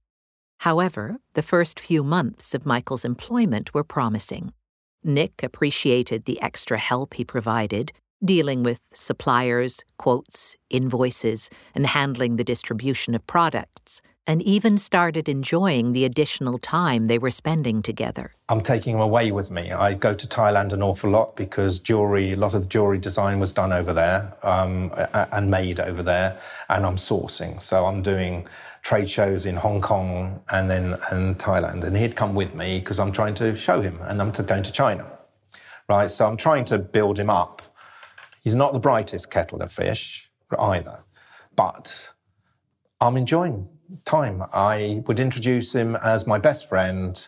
However, 0.59 1.17
the 1.33 1.41
first 1.41 1.79
few 1.79 2.03
months 2.03 2.55
of 2.55 2.65
Michael's 2.65 3.03
employment 3.03 3.73
were 3.73 3.83
promising. 3.83 4.53
Nick 5.03 5.43
appreciated 5.43 6.23
the 6.23 6.41
extra 6.41 6.77
help 6.77 7.15
he 7.15 7.25
provided, 7.25 7.91
dealing 8.23 8.63
with 8.63 8.81
suppliers, 8.93 9.83
quotes, 9.97 10.55
invoices, 10.69 11.49
and 11.75 11.87
handling 11.87 12.37
the 12.37 12.43
distribution 12.43 13.15
of 13.15 13.25
products 13.27 14.01
and 14.25 14.41
even 14.43 14.77
started 14.77 15.27
enjoying 15.27 15.91
the 15.91 16.05
additional 16.05 16.57
time 16.57 17.07
they 17.07 17.17
were 17.17 17.29
spending 17.29 17.81
together. 17.81 18.31
I'm 18.47 18.61
taking 18.61 18.93
them 18.93 19.01
away 19.01 19.31
with 19.31 19.51
me. 19.51 19.71
I 19.71 19.93
go 19.93 20.13
to 20.13 20.27
Thailand 20.27 20.71
an 20.71 20.81
awful 20.81 21.09
lot 21.09 21.35
because 21.35 21.79
jewelry, 21.79 22.31
a 22.33 22.37
lot 22.37 22.53
of 22.53 22.63
the 22.63 22.67
jewelry 22.67 22.99
design 22.99 23.39
was 23.39 23.51
done 23.51 23.73
over 23.73 23.93
there 23.93 24.33
um, 24.43 24.93
and 25.13 25.51
made 25.51 25.79
over 25.79 26.01
there, 26.03 26.39
and 26.69 26.85
I'm 26.85 26.97
sourcing. 26.97 27.61
So 27.61 27.85
I'm 27.85 28.01
doing 28.01 28.47
trade 28.81 29.09
shows 29.09 29.45
in 29.45 29.55
Hong 29.55 29.81
Kong 29.81 30.41
and 30.49 30.69
then 30.69 30.97
and 31.11 31.37
Thailand, 31.37 31.83
and 31.83 31.97
he'd 31.97 32.15
come 32.15 32.35
with 32.35 32.55
me 32.55 32.79
because 32.79 32.99
I'm 32.99 33.11
trying 33.11 33.35
to 33.35 33.55
show 33.55 33.81
him, 33.81 33.99
and 34.03 34.21
I'm 34.21 34.31
going 34.31 34.63
to 34.63 34.71
China, 34.71 35.05
right? 35.89 36.09
So 36.09 36.25
I'm 36.27 36.37
trying 36.37 36.65
to 36.65 36.77
build 36.77 37.19
him 37.19 37.29
up. 37.29 37.61
He's 38.43 38.55
not 38.55 38.73
the 38.73 38.79
brightest 38.79 39.31
kettle 39.31 39.61
of 39.61 39.71
fish 39.71 40.29
either, 40.59 40.99
but 41.55 41.95
I'm 42.99 43.17
enjoying 43.17 43.67
time. 44.05 44.43
I 44.53 45.01
would 45.07 45.19
introduce 45.19 45.73
him 45.73 45.95
as 45.95 46.27
my 46.27 46.37
best 46.37 46.67
friend, 46.67 47.25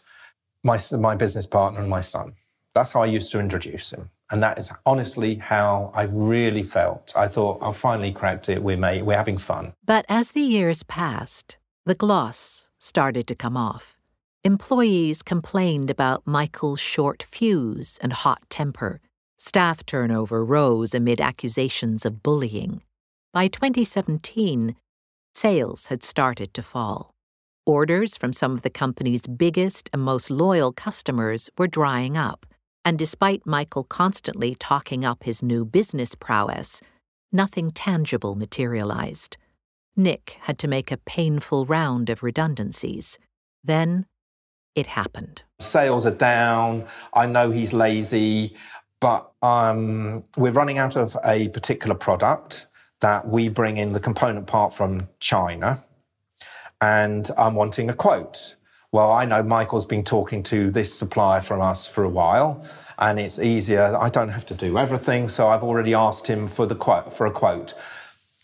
my, 0.63 0.77
my 0.99 1.15
business 1.15 1.45
partner, 1.45 1.79
and 1.79 1.89
my 1.89 2.01
son. 2.01 2.33
That's 2.73 2.91
how 2.91 3.01
I 3.01 3.05
used 3.05 3.31
to 3.31 3.39
introduce 3.39 3.91
him. 3.93 4.09
And 4.31 4.43
that 4.43 4.57
is 4.57 4.71
honestly 4.85 5.35
how 5.35 5.91
I 5.93 6.03
really 6.03 6.63
felt. 6.63 7.13
I 7.15 7.27
thought, 7.27 7.59
I've 7.61 7.77
finally 7.77 8.11
cracked 8.11 8.49
it. 8.49 8.61
We're, 8.61 8.77
we're 9.03 9.15
having 9.15 9.37
fun. 9.37 9.73
But 9.85 10.05
as 10.09 10.31
the 10.31 10.41
years 10.41 10.83
passed, 10.83 11.57
the 11.85 11.95
gloss 11.95 12.69
started 12.77 13.27
to 13.27 13.35
come 13.35 13.55
off. 13.55 13.97
Employees 14.43 15.21
complained 15.21 15.89
about 15.89 16.27
Michael's 16.27 16.79
short 16.79 17.23
fuse 17.23 17.97
and 18.01 18.11
hot 18.11 18.43
temper. 18.49 18.99
Staff 19.37 19.85
turnover 19.85 20.45
rose 20.45 20.93
amid 20.93 21.19
accusations 21.19 22.05
of 22.05 22.23
bullying. 22.23 22.81
By 23.33 23.47
2017, 23.49 24.75
sales 25.33 25.87
had 25.87 26.03
started 26.03 26.53
to 26.53 26.63
fall. 26.63 27.11
Orders 27.65 28.15
from 28.15 28.31
some 28.31 28.53
of 28.53 28.61
the 28.61 28.69
company's 28.69 29.23
biggest 29.23 29.89
and 29.91 30.01
most 30.01 30.29
loyal 30.29 30.71
customers 30.71 31.49
were 31.57 31.67
drying 31.67 32.15
up, 32.15 32.45
and 32.85 32.97
despite 32.97 33.45
Michael 33.45 33.83
constantly 33.83 34.55
talking 34.55 35.03
up 35.03 35.23
his 35.23 35.43
new 35.43 35.65
business 35.65 36.15
prowess, 36.15 36.81
nothing 37.31 37.71
tangible 37.71 38.35
materialized. 38.35 39.35
Nick 39.97 40.37
had 40.41 40.57
to 40.59 40.67
make 40.67 40.91
a 40.91 40.97
painful 40.97 41.65
round 41.65 42.09
of 42.09 42.23
redundancies. 42.23 43.17
Then 43.63 44.05
it 44.75 44.87
happened. 44.87 45.43
Sales 45.59 46.05
are 46.05 46.11
down. 46.11 46.85
I 47.13 47.25
know 47.25 47.51
he's 47.51 47.73
lazy, 47.73 48.55
but 48.99 49.31
um, 49.41 50.23
we're 50.37 50.51
running 50.51 50.77
out 50.77 50.95
of 50.95 51.17
a 51.23 51.49
particular 51.49 51.95
product 51.95 52.67
that 53.01 53.27
we 53.27 53.49
bring 53.49 53.77
in 53.77 53.93
the 53.93 53.99
component 53.99 54.47
part 54.47 54.73
from 54.73 55.09
China 55.19 55.83
and 56.81 57.29
I'm 57.37 57.55
wanting 57.55 57.89
a 57.89 57.93
quote. 57.93 58.55
Well, 58.91 59.11
I 59.11 59.25
know 59.25 59.43
Michael's 59.43 59.85
been 59.85 60.03
talking 60.03 60.43
to 60.43 60.71
this 60.71 60.93
supplier 60.97 61.41
from 61.41 61.61
us 61.61 61.85
for 61.87 62.03
a 62.03 62.09
while 62.09 62.65
and 62.97 63.19
it's 63.19 63.39
easier. 63.39 63.95
I 63.97 64.09
don't 64.09 64.29
have 64.29 64.45
to 64.47 64.53
do 64.53 64.77
everything, 64.77 65.27
so 65.27 65.49
I've 65.49 65.63
already 65.63 65.93
asked 65.93 66.27
him 66.27 66.47
for 66.47 66.65
the 66.65 66.75
quote 66.75 67.13
for 67.13 67.25
a 67.25 67.31
quote. 67.31 67.73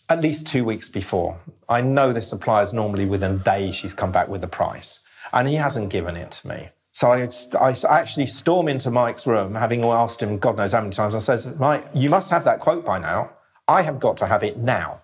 at 0.08 0.20
least 0.20 0.46
two 0.46 0.64
weeks 0.64 0.88
before. 0.90 1.38
I 1.68 1.80
know 1.80 2.12
this 2.12 2.28
supplier's 2.28 2.72
normally 2.74 3.06
within 3.06 3.32
a 3.32 3.38
day 3.38 3.72
she's 3.72 3.94
come 3.94 4.12
back 4.12 4.28
with 4.28 4.42
the 4.42 4.48
price, 4.48 5.00
and 5.32 5.48
he 5.48 5.54
hasn't 5.54 5.88
given 5.88 6.16
it 6.16 6.32
to 6.32 6.48
me. 6.48 6.68
So 6.92 7.10
I, 7.10 7.28
I 7.58 7.98
actually 7.98 8.26
storm 8.26 8.68
into 8.68 8.90
Mike's 8.90 9.26
room, 9.26 9.54
having 9.54 9.82
asked 9.84 10.22
him 10.22 10.38
God 10.38 10.58
knows 10.58 10.72
how 10.72 10.80
many 10.82 10.92
times. 10.94 11.14
I 11.14 11.18
says, 11.18 11.46
Mike, 11.58 11.86
you 11.94 12.10
must 12.10 12.30
have 12.30 12.44
that 12.44 12.60
quote 12.60 12.84
by 12.84 12.98
now. 12.98 13.30
I 13.66 13.82
have 13.82 13.98
got 13.98 14.18
to 14.18 14.26
have 14.26 14.42
it 14.42 14.58
now. 14.58 15.00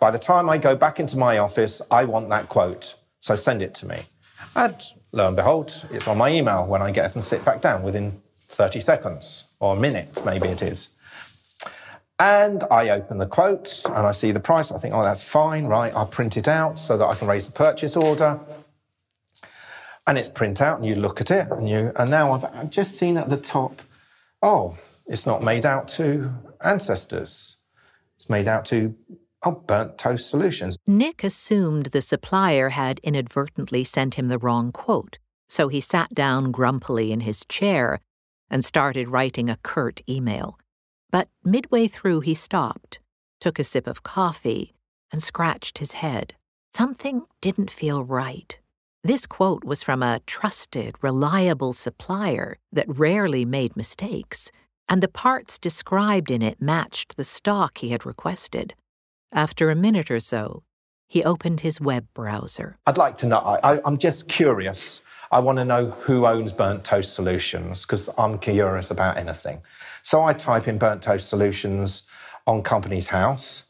By 0.00 0.10
the 0.12 0.18
time 0.18 0.48
I 0.48 0.58
go 0.58 0.76
back 0.76 1.00
into 1.00 1.18
my 1.18 1.38
office, 1.38 1.82
I 1.90 2.04
want 2.04 2.28
that 2.28 2.48
quote. 2.48 2.94
So 3.18 3.34
send 3.34 3.62
it 3.62 3.74
to 3.76 3.86
me. 3.88 4.02
And 4.54 4.76
lo 5.12 5.26
and 5.26 5.36
behold, 5.36 5.86
it's 5.90 6.06
on 6.06 6.18
my 6.18 6.30
email 6.30 6.66
when 6.66 6.82
I 6.82 6.92
get 6.92 7.06
up 7.06 7.14
and 7.14 7.24
sit 7.24 7.44
back 7.44 7.60
down 7.60 7.82
within 7.82 8.20
30 8.40 8.80
seconds 8.80 9.44
or 9.58 9.76
a 9.76 9.80
minute, 9.80 10.24
maybe 10.24 10.48
it 10.48 10.62
is. 10.62 10.90
And 12.20 12.62
I 12.70 12.90
open 12.90 13.18
the 13.18 13.26
quote 13.26 13.82
and 13.86 14.06
I 14.06 14.12
see 14.12 14.30
the 14.30 14.38
price. 14.40 14.70
I 14.70 14.78
think, 14.78 14.94
oh, 14.94 15.02
that's 15.02 15.22
fine, 15.22 15.64
right? 15.64 15.92
I'll 15.94 16.06
print 16.06 16.36
it 16.36 16.46
out 16.46 16.78
so 16.78 16.96
that 16.96 17.04
I 17.04 17.14
can 17.16 17.26
raise 17.26 17.46
the 17.46 17.52
purchase 17.52 17.96
order. 17.96 18.38
And 20.06 20.18
it's 20.18 20.28
print 20.28 20.60
out, 20.60 20.78
and 20.78 20.86
you 20.86 20.96
look 20.96 21.20
at 21.20 21.30
it, 21.30 21.48
and 21.50 21.68
you 21.68 21.92
and 21.96 22.10
now 22.10 22.32
I've, 22.32 22.44
I've 22.44 22.70
just 22.70 22.98
seen 22.98 23.16
at 23.16 23.30
the 23.30 23.38
top, 23.38 23.80
oh, 24.42 24.76
it's 25.06 25.26
not 25.26 25.42
made 25.42 25.64
out 25.64 25.88
to 25.90 26.30
ancestors. 26.62 27.56
It's 28.16 28.28
made 28.28 28.48
out 28.48 28.64
to 28.66 28.94
oh, 29.44 29.52
burnt 29.52 29.98
toast 29.98 30.28
solutions. 30.28 30.76
Nick 30.86 31.24
assumed 31.24 31.86
the 31.86 32.02
supplier 32.02 32.70
had 32.70 32.98
inadvertently 33.00 33.84
sent 33.84 34.14
him 34.14 34.28
the 34.28 34.38
wrong 34.38 34.72
quote, 34.72 35.18
so 35.48 35.68
he 35.68 35.80
sat 35.80 36.14
down 36.14 36.50
grumpily 36.50 37.12
in 37.12 37.20
his 37.20 37.44
chair 37.46 38.00
and 38.50 38.64
started 38.64 39.08
writing 39.08 39.48
a 39.48 39.58
curt 39.62 40.00
email. 40.08 40.58
But 41.10 41.28
midway 41.44 41.88
through, 41.88 42.20
he 42.20 42.34
stopped, 42.34 43.00
took 43.40 43.58
a 43.58 43.64
sip 43.64 43.86
of 43.86 44.02
coffee, 44.02 44.74
and 45.12 45.22
scratched 45.22 45.78
his 45.78 45.92
head. 45.92 46.34
Something 46.72 47.22
didn't 47.40 47.70
feel 47.70 48.02
right. 48.02 48.58
This 49.06 49.26
quote 49.26 49.64
was 49.64 49.82
from 49.82 50.02
a 50.02 50.20
trusted, 50.26 50.94
reliable 51.02 51.74
supplier 51.74 52.56
that 52.72 52.86
rarely 52.88 53.44
made 53.44 53.76
mistakes, 53.76 54.50
and 54.88 55.02
the 55.02 55.08
parts 55.08 55.58
described 55.58 56.30
in 56.30 56.40
it 56.40 56.58
matched 56.58 57.18
the 57.18 57.22
stock 57.24 57.76
he 57.76 57.90
had 57.90 58.06
requested. 58.06 58.74
After 59.30 59.70
a 59.70 59.74
minute 59.74 60.10
or 60.10 60.20
so, 60.20 60.62
he 61.06 61.22
opened 61.22 61.60
his 61.60 61.82
web 61.82 62.06
browser. 62.14 62.78
I'd 62.86 62.96
like 62.96 63.18
to 63.18 63.26
know, 63.26 63.40
I, 63.40 63.78
am 63.86 63.98
just 63.98 64.26
curious. 64.26 65.02
I 65.30 65.38
want 65.40 65.58
to 65.58 65.66
know 65.66 65.90
who 65.90 66.26
owns 66.26 66.54
Burnt 66.54 66.82
Toast 66.82 67.12
Solutions 67.12 67.82
because 67.82 68.08
I'm 68.16 68.38
curious 68.38 68.90
about 68.90 69.18
anything. 69.18 69.60
So 70.02 70.22
I 70.22 70.32
type 70.32 70.66
in 70.66 70.78
burnt 70.78 71.02
toast 71.02 71.28
solutions 71.28 72.04
on 72.46 72.62
Companies 72.62 73.08
House, 73.08 73.64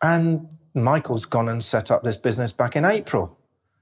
and 0.00 0.56
Michael's 0.72 1.24
gone 1.24 1.48
and 1.48 1.64
set 1.64 1.90
up 1.90 2.04
this 2.04 2.16
business 2.16 2.52
back 2.52 2.76
in 2.76 2.84
April, 2.84 3.37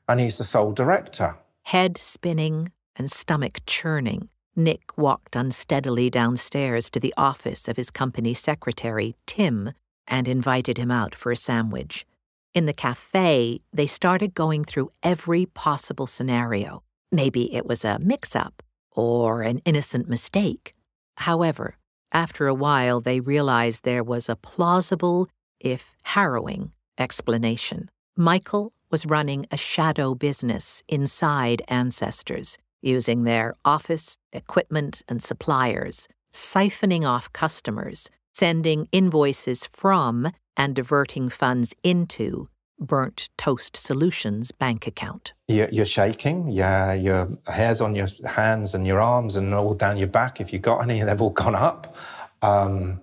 and 0.08 0.20
he's 0.20 0.38
the 0.38 0.44
sole 0.44 0.72
director. 0.72 1.36
Head 1.62 1.98
spinning 1.98 2.72
and 2.96 3.10
stomach 3.10 3.60
churning, 3.66 4.28
Nick 4.54 4.96
walked 4.96 5.36
unsteadily 5.36 6.08
downstairs 6.08 6.88
to 6.90 7.00
the 7.00 7.12
office 7.16 7.68
of 7.68 7.76
his 7.76 7.90
company 7.90 8.32
secretary, 8.32 9.14
Tim, 9.26 9.72
and 10.06 10.26
invited 10.28 10.78
him 10.78 10.90
out 10.90 11.14
for 11.14 11.30
a 11.30 11.36
sandwich. 11.36 12.06
In 12.54 12.64
the 12.64 12.72
cafe, 12.72 13.60
they 13.72 13.86
started 13.86 14.32
going 14.32 14.64
through 14.64 14.90
every 15.02 15.44
possible 15.44 16.06
scenario. 16.06 16.82
Maybe 17.12 17.54
it 17.54 17.66
was 17.66 17.84
a 17.84 17.98
mix 18.00 18.34
up 18.34 18.62
or 18.92 19.42
an 19.42 19.58
innocent 19.66 20.08
mistake. 20.08 20.74
However, 21.18 21.76
after 22.12 22.46
a 22.46 22.54
while, 22.54 23.00
they 23.00 23.20
realized 23.20 23.82
there 23.82 24.04
was 24.04 24.28
a 24.28 24.36
plausible, 24.36 25.28
if 25.60 25.94
harrowing, 26.04 26.72
explanation. 26.96 27.90
Michael 28.16 28.72
was 28.96 29.04
running 29.04 29.46
a 29.50 29.58
shadow 29.58 30.14
business 30.14 30.82
inside 30.88 31.60
Ancestors, 31.68 32.56
using 32.80 33.24
their 33.24 33.54
office, 33.62 34.16
equipment, 34.32 35.02
and 35.06 35.22
suppliers, 35.22 36.08
siphoning 36.32 37.04
off 37.04 37.30
customers, 37.34 38.08
sending 38.32 38.88
invoices 38.92 39.66
from, 39.66 40.32
and 40.56 40.74
diverting 40.74 41.28
funds 41.28 41.74
into 41.84 42.48
Burnt 42.80 43.28
Toast 43.36 43.76
Solutions 43.76 44.50
bank 44.50 44.86
account. 44.86 45.34
You're, 45.46 45.84
shaking. 45.84 46.48
Yeah, 46.48 46.94
your 46.94 47.28
hairs 47.48 47.82
on 47.82 47.94
your 47.94 48.08
hands 48.24 48.72
and 48.72 48.86
your 48.86 48.98
arms 48.98 49.36
and 49.36 49.52
all 49.52 49.74
down 49.74 49.98
your 49.98 50.08
back, 50.08 50.40
if 50.40 50.54
you've 50.54 50.62
got 50.62 50.78
any, 50.78 51.02
they've 51.06 51.20
all 51.20 51.36
gone 51.44 51.54
up. 51.54 51.94
Um, 52.40 53.02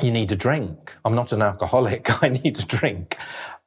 you 0.00 0.10
need 0.10 0.32
a 0.32 0.36
drink. 0.36 0.96
I'm 1.04 1.14
not 1.14 1.30
an 1.32 1.42
alcoholic. 1.42 2.10
I 2.22 2.30
need 2.30 2.58
a 2.58 2.64
drink. 2.64 3.18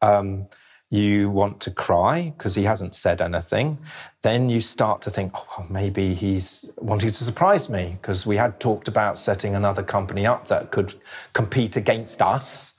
Um, 0.02 0.47
you 0.89 1.30
want 1.30 1.60
to 1.60 1.71
cry 1.71 2.34
because 2.38 2.56
he 2.56 2.63
hasn't 2.63 2.95
said 2.95 3.21
anything. 3.21 3.78
Then 4.21 4.47
you 4.47 4.62
start 4.62 5.02
to 5.02 5.12
think, 5.12 5.34
oh, 5.36 5.45
well, 5.58 5.67
maybe 5.69 6.13
he's 6.13 6.69
wanting 6.78 7.12
to 7.12 7.23
surprise 7.23 7.69
me 7.69 7.97
because 8.02 8.26
we 8.26 8.38
had 8.38 8.60
talked 8.60 8.88
about 8.88 9.19
setting 9.19 9.56
another 9.56 9.84
company 9.84 10.26
up 10.26 10.47
that 10.47 10.71
could 10.71 10.95
compete 11.34 11.76
against 11.76 12.21
us, 12.21 12.73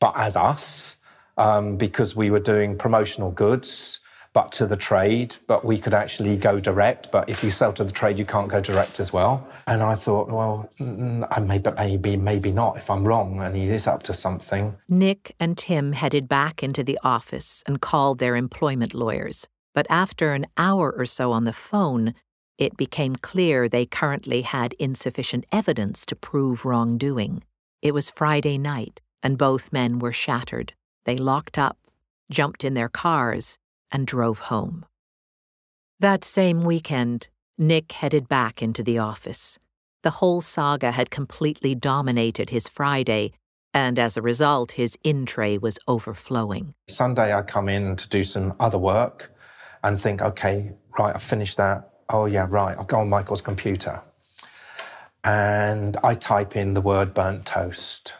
but 0.00 0.12
as 0.16 0.36
us 0.36 0.96
um, 1.38 1.76
because 1.76 2.14
we 2.14 2.30
were 2.30 2.40
doing 2.40 2.76
promotional 2.76 3.30
goods, 3.30 4.00
but 4.40 4.52
to 4.52 4.64
the 4.64 4.76
trade, 4.76 5.36
but 5.46 5.66
we 5.66 5.76
could 5.76 5.92
actually 5.92 6.34
go 6.34 6.58
direct. 6.58 7.10
But 7.12 7.28
if 7.28 7.44
you 7.44 7.50
sell 7.50 7.74
to 7.74 7.84
the 7.84 7.92
trade, 7.92 8.18
you 8.18 8.24
can't 8.24 8.48
go 8.48 8.58
direct 8.58 8.98
as 8.98 9.12
well. 9.12 9.46
And 9.66 9.82
I 9.82 9.94
thought, 9.94 10.30
well, 10.30 10.70
mm, 10.80 11.46
maybe, 11.46 11.70
maybe, 11.76 12.16
maybe 12.16 12.50
not 12.50 12.78
if 12.78 12.88
I'm 12.88 13.06
wrong 13.06 13.40
and 13.40 13.54
he 13.54 13.68
is 13.68 13.86
up 13.86 14.02
to 14.04 14.14
something. 14.14 14.74
Nick 14.88 15.36
and 15.38 15.58
Tim 15.58 15.92
headed 15.92 16.26
back 16.26 16.62
into 16.62 16.82
the 16.82 16.98
office 17.04 17.62
and 17.66 17.82
called 17.82 18.18
their 18.18 18.34
employment 18.34 18.94
lawyers. 18.94 19.46
But 19.74 19.86
after 19.90 20.32
an 20.32 20.46
hour 20.56 20.90
or 20.90 21.04
so 21.04 21.32
on 21.32 21.44
the 21.44 21.52
phone, 21.52 22.14
it 22.56 22.78
became 22.78 23.16
clear 23.16 23.68
they 23.68 23.84
currently 23.84 24.40
had 24.40 24.72
insufficient 24.78 25.44
evidence 25.52 26.06
to 26.06 26.16
prove 26.16 26.64
wrongdoing. 26.64 27.42
It 27.82 27.92
was 27.92 28.08
Friday 28.08 28.56
night, 28.56 29.02
and 29.22 29.36
both 29.36 29.70
men 29.70 29.98
were 29.98 30.14
shattered. 30.14 30.72
They 31.04 31.18
locked 31.18 31.58
up, 31.58 31.76
jumped 32.30 32.64
in 32.64 32.72
their 32.72 32.88
cars, 32.88 33.58
and 33.92 34.06
drove 34.06 34.38
home. 34.38 34.84
That 35.98 36.24
same 36.24 36.62
weekend, 36.62 37.28
Nick 37.58 37.92
headed 37.92 38.28
back 38.28 38.62
into 38.62 38.82
the 38.82 38.98
office. 38.98 39.58
The 40.02 40.10
whole 40.10 40.40
saga 40.40 40.92
had 40.92 41.10
completely 41.10 41.74
dominated 41.74 42.50
his 42.50 42.68
Friday, 42.68 43.32
and 43.74 43.98
as 43.98 44.16
a 44.16 44.22
result, 44.22 44.72
his 44.72 44.96
in 45.04 45.26
tray 45.26 45.58
was 45.58 45.78
overflowing. 45.86 46.74
Sunday, 46.88 47.34
I 47.34 47.42
come 47.42 47.68
in 47.68 47.96
to 47.96 48.08
do 48.08 48.24
some 48.24 48.54
other 48.58 48.78
work 48.78 49.32
and 49.84 50.00
think, 50.00 50.22
okay, 50.22 50.72
right, 50.98 51.14
I 51.14 51.18
finished 51.18 51.58
that. 51.58 51.90
Oh, 52.08 52.24
yeah, 52.24 52.46
right, 52.48 52.76
I'll 52.78 52.84
go 52.84 53.00
on 53.00 53.08
Michael's 53.10 53.42
computer. 53.42 54.00
And 55.22 55.98
I 56.02 56.14
type 56.14 56.56
in 56.56 56.72
the 56.72 56.80
word 56.80 57.12
burnt 57.12 57.44
toast 57.44 58.14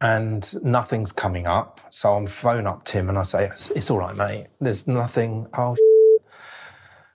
and 0.00 0.62
nothing's 0.62 1.12
coming 1.12 1.46
up. 1.46 1.80
So 1.90 2.14
I'm 2.14 2.26
phone 2.26 2.66
up 2.66 2.84
Tim 2.84 3.08
and 3.08 3.18
I 3.18 3.22
say, 3.22 3.46
it's, 3.46 3.70
it's 3.70 3.90
all 3.90 3.98
right, 3.98 4.16
mate. 4.16 4.46
There's 4.60 4.86
nothing. 4.86 5.46
Oh, 5.56 5.76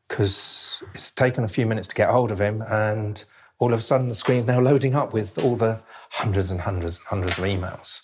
because 0.07 0.83
it's 0.93 1.09
taken 1.11 1.45
a 1.45 1.47
few 1.47 1.65
minutes 1.65 1.87
to 1.87 1.95
get 1.95 2.09
hold 2.09 2.31
of 2.33 2.41
him, 2.41 2.61
and 2.67 3.23
all 3.59 3.73
of 3.73 3.79
a 3.79 3.81
sudden 3.81 4.09
the 4.09 4.15
screen's 4.15 4.45
now 4.45 4.59
loading 4.59 4.93
up 4.93 5.13
with 5.13 5.41
all 5.41 5.55
the 5.55 5.81
hundreds 6.09 6.51
and 6.51 6.59
hundreds 6.59 6.97
and 6.97 7.07
hundreds 7.07 7.37
of 7.37 7.45
emails. 7.45 8.01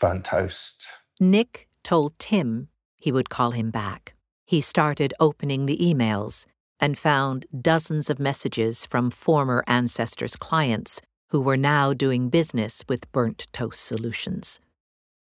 Burnt 0.00 0.24
toast. 0.24 0.86
Nick 1.20 1.68
told 1.82 2.18
Tim 2.18 2.68
he 2.96 3.12
would 3.12 3.28
call 3.28 3.50
him 3.50 3.70
back. 3.70 4.14
He 4.46 4.62
started 4.62 5.12
opening 5.20 5.66
the 5.66 5.76
emails 5.76 6.46
and 6.80 6.96
found 6.96 7.44
dozens 7.60 8.08
of 8.08 8.18
messages 8.18 8.86
from 8.86 9.10
former 9.10 9.62
Ancestors 9.66 10.36
clients 10.36 11.02
who 11.34 11.40
were 11.40 11.56
now 11.56 11.92
doing 11.92 12.28
business 12.28 12.84
with 12.88 13.10
burnt 13.10 13.48
toast 13.52 13.84
solutions. 13.84 14.60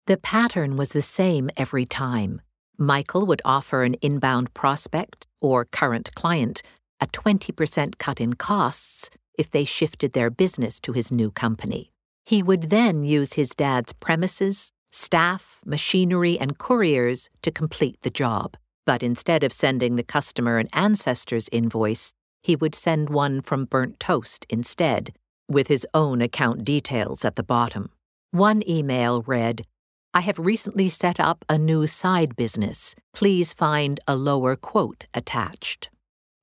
The 0.06 0.18
pattern 0.18 0.76
was 0.76 0.90
the 0.90 1.00
same 1.00 1.48
every 1.56 1.86
time. 1.86 2.42
Michael 2.76 3.24
would 3.24 3.40
offer 3.46 3.82
an 3.82 3.94
inbound 4.02 4.52
prospect 4.52 5.26
or 5.40 5.64
current 5.64 6.14
client 6.14 6.62
a 7.00 7.06
20% 7.06 7.96
cut 7.96 8.20
in 8.20 8.34
costs 8.34 9.08
if 9.38 9.48
they 9.48 9.64
shifted 9.64 10.12
their 10.12 10.28
business 10.28 10.78
to 10.80 10.92
his 10.92 11.10
new 11.10 11.30
company. 11.30 11.90
He 12.26 12.42
would 12.42 12.64
then 12.64 13.02
use 13.02 13.32
his 13.32 13.54
dad's 13.54 13.94
premises, 13.94 14.72
staff, 14.92 15.62
machinery, 15.64 16.38
and 16.38 16.58
couriers 16.58 17.30
to 17.40 17.50
complete 17.50 17.96
the 18.02 18.10
job. 18.10 18.54
But 18.84 19.02
instead 19.02 19.42
of 19.42 19.50
sending 19.50 19.96
the 19.96 20.02
customer 20.02 20.58
an 20.58 20.68
ancestor's 20.74 21.48
invoice, 21.52 22.12
he 22.42 22.54
would 22.54 22.74
send 22.74 23.08
one 23.08 23.40
from 23.40 23.64
Burnt 23.64 23.98
Toast 23.98 24.44
instead, 24.50 25.14
with 25.48 25.68
his 25.68 25.86
own 25.94 26.20
account 26.20 26.64
details 26.64 27.24
at 27.24 27.36
the 27.36 27.42
bottom. 27.42 27.90
One 28.30 28.62
email 28.68 29.22
read, 29.22 29.64
I 30.12 30.20
have 30.20 30.38
recently 30.38 30.88
set 30.88 31.20
up 31.20 31.44
a 31.48 31.58
new 31.58 31.86
side 31.86 32.36
business. 32.36 32.94
Please 33.12 33.52
find 33.52 34.00
a 34.08 34.16
lower 34.16 34.56
quote 34.56 35.06
attached. 35.12 35.90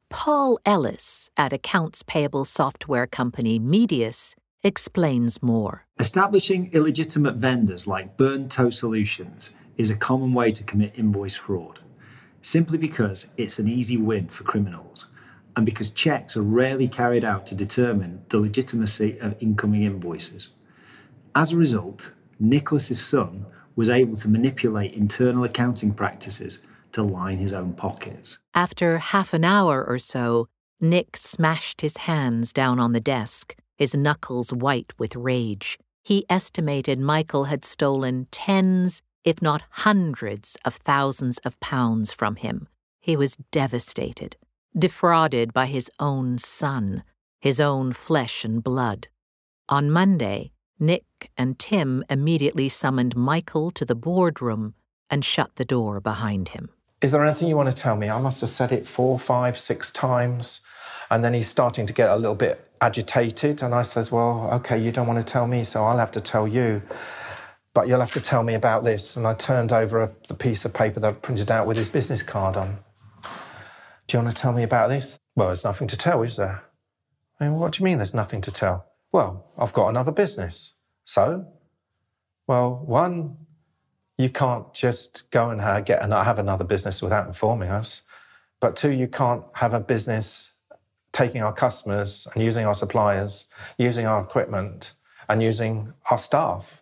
Paul 0.10 0.60
Ellis 0.66 1.32
at 1.36 1.54
accounts 1.54 2.04
payable 2.04 2.46
software 2.46 3.08
company 3.08 3.58
Medius 3.58 4.36
explains 4.63 5.42
more. 5.42 5.86
Establishing 6.00 6.70
illegitimate 6.72 7.36
vendors 7.36 7.88
like 7.88 8.16
Burnt 8.16 8.52
Toast 8.52 8.80
Solutions 8.80 9.50
is 9.76 9.89
a 9.89 9.96
common 9.96 10.34
way 10.34 10.52
to 10.52 10.63
commit 10.63 10.98
invoice 11.00 11.36
fraud, 11.36 11.80
simply 12.42 12.78
because 12.78 13.28
it's 13.38 13.58
an 13.58 13.68
easy 13.68 13.98
win 13.98 14.30
for 14.30 14.44
criminals 14.44 15.08
and 15.56 15.66
because 15.66 15.89
checks 15.92 16.36
are 16.36 16.42
rarely 16.42 16.88
carried 16.88 17.24
out 17.24 17.46
to 17.48 17.56
determine 17.56 18.24
the 18.30 18.39
legitimacy 18.39 19.18
of 19.20 19.36
incoming 19.42 19.84
invoices. 19.84 20.50
As 21.36 21.52
a 21.52 21.58
result, 21.58 22.12
Nicholas's 22.39 23.04
son 23.04 23.46
was 23.76 23.89
able 23.89 24.16
to 24.18 24.28
manipulate 24.28 24.94
internal 24.94 25.44
accounting 25.44 25.94
practices 25.94 26.60
to 26.92 27.04
line 27.04 27.38
his 27.38 27.54
own 27.54 27.74
pockets. 27.74 28.38
After 28.54 29.00
half 29.00 29.34
an 29.34 29.44
hour 29.44 29.84
or 29.84 29.98
so, 29.98 30.48
Nick 30.80 31.18
smashed 31.18 31.82
his 31.82 31.98
hands 31.98 32.54
down 32.54 32.80
on 32.80 32.92
the 32.92 33.00
desk, 33.00 33.56
his 33.78 33.96
knuckles 33.96 34.54
white 34.54 34.94
with 35.00 35.16
rage. 35.16 35.80
He 36.04 36.26
estimated 36.30 37.00
Michael 37.00 37.46
had 37.46 37.66
stolen 37.66 38.28
tens, 38.32 39.02
if 39.24 39.42
not 39.42 39.63
hundreds, 39.70 40.58
of 40.66 40.76
thousands 40.76 41.39
of 41.39 41.60
pounds 41.60 42.12
from 42.13 42.36
him. 42.36 42.68
He 43.00 43.16
was 43.16 43.38
devastated, 43.52 44.36
defrauded 44.78 45.54
by 45.54 45.66
his 45.66 45.90
own 46.00 46.38
son, 46.38 47.04
his 47.40 47.60
own 47.60 47.94
flesh 47.94 48.44
and 48.44 48.64
blood. 48.64 49.08
On 49.70 49.90
Monday, 49.90 50.52
Nick 50.80 51.32
and 51.38 51.58
Tim 51.58 52.04
immediately 52.10 52.70
summoned 52.70 53.16
Michael 53.16 53.72
to 53.72 53.86
the 53.86 53.96
boardroom 53.96 54.74
and 55.10 55.24
shut 55.24 55.56
the 55.56 55.66
door 55.66 56.00
behind 56.00 56.50
him. 56.50 56.70
Is 57.02 57.12
there 57.12 57.24
anything 57.26 57.48
you 57.50 57.56
want 57.56 57.70
to 57.70 57.76
tell 57.76 57.96
me? 57.96 58.10
I 58.10 58.20
must 58.20 58.42
have 58.42 58.50
said 58.50 58.72
it 58.72 58.88
four, 58.88 59.20
five, 59.20 59.60
six 59.60 59.92
times. 59.92 60.62
And 61.12 61.24
then 61.24 61.34
he's 61.34 61.48
starting 61.48 61.86
to 61.86 61.94
get 61.94 62.10
a 62.10 62.16
little 62.16 62.36
bit 62.36 62.68
agitated. 62.82 63.62
And 63.62 63.76
I 63.76 63.84
says, 63.84 64.12
Well, 64.12 64.50
okay, 64.54 64.80
you 64.80 64.92
don't 64.92 65.08
want 65.08 65.26
to 65.26 65.32
tell 65.32 65.46
me, 65.46 65.64
so 65.64 65.84
I'll 65.84 65.98
have 65.98 66.12
to 66.14 66.22
tell 66.22 66.48
you. 66.48 66.82
But 67.74 67.88
you'll 67.88 68.00
have 68.00 68.14
to 68.14 68.22
tell 68.22 68.42
me 68.44 68.54
about 68.54 68.84
this. 68.84 69.18
And 69.18 69.28
I 69.28 69.34
turned 69.34 69.74
over 69.74 70.02
a, 70.02 70.12
the 70.28 70.34
piece 70.34 70.64
of 70.66 70.74
paper 70.74 71.00
that 71.02 71.08
I 71.08 71.14
printed 71.14 71.52
out 71.52 71.68
with 71.68 71.78
his 71.78 71.90
business 71.90 72.24
card 72.24 72.56
on. 72.56 72.78
Do 74.08 74.18
you 74.18 74.24
want 74.24 74.36
to 74.36 74.42
tell 74.42 74.52
me 74.52 74.63
about 74.63 74.89
this? 74.89 75.18
Well, 75.36 75.48
there's 75.48 75.63
nothing 75.63 75.88
to 75.88 75.98
tell, 75.98 76.22
is 76.24 76.36
there? 76.36 76.63
I 77.39 77.46
mean, 77.46 77.56
what 77.56 77.74
do 77.74 77.80
you 77.80 77.86
mean 77.86 77.98
there's 77.98 78.13
nothing 78.13 78.42
to 78.42 78.52
tell? 78.52 78.86
Well, 79.12 79.52
I've 79.58 79.74
got 79.74 79.89
another 79.89 80.12
business. 80.12 80.74
So? 81.06 81.46
Well, 82.48 82.82
one, 82.86 83.38
you 84.18 84.30
can't 84.30 84.74
just 84.74 85.30
go 85.32 85.50
and 85.50 85.86
get 85.86 86.04
and 86.04 86.13
have 86.13 86.39
another 86.39 86.63
business 86.63 87.02
without 87.02 87.28
informing 87.28 87.70
us. 87.70 88.04
But 88.60 88.76
two, 88.76 88.92
you 88.92 89.08
can't 89.08 89.44
have 89.54 89.74
a 89.74 89.80
business 89.80 90.52
taking 91.12 91.42
our 91.42 91.54
customers 91.54 92.28
and 92.34 92.44
using 92.44 92.66
our 92.66 92.74
suppliers, 92.74 93.48
using 93.78 94.06
our 94.06 94.22
equipment, 94.22 94.94
and 95.30 95.42
using 95.42 95.94
our 96.10 96.18
staff. 96.18 96.82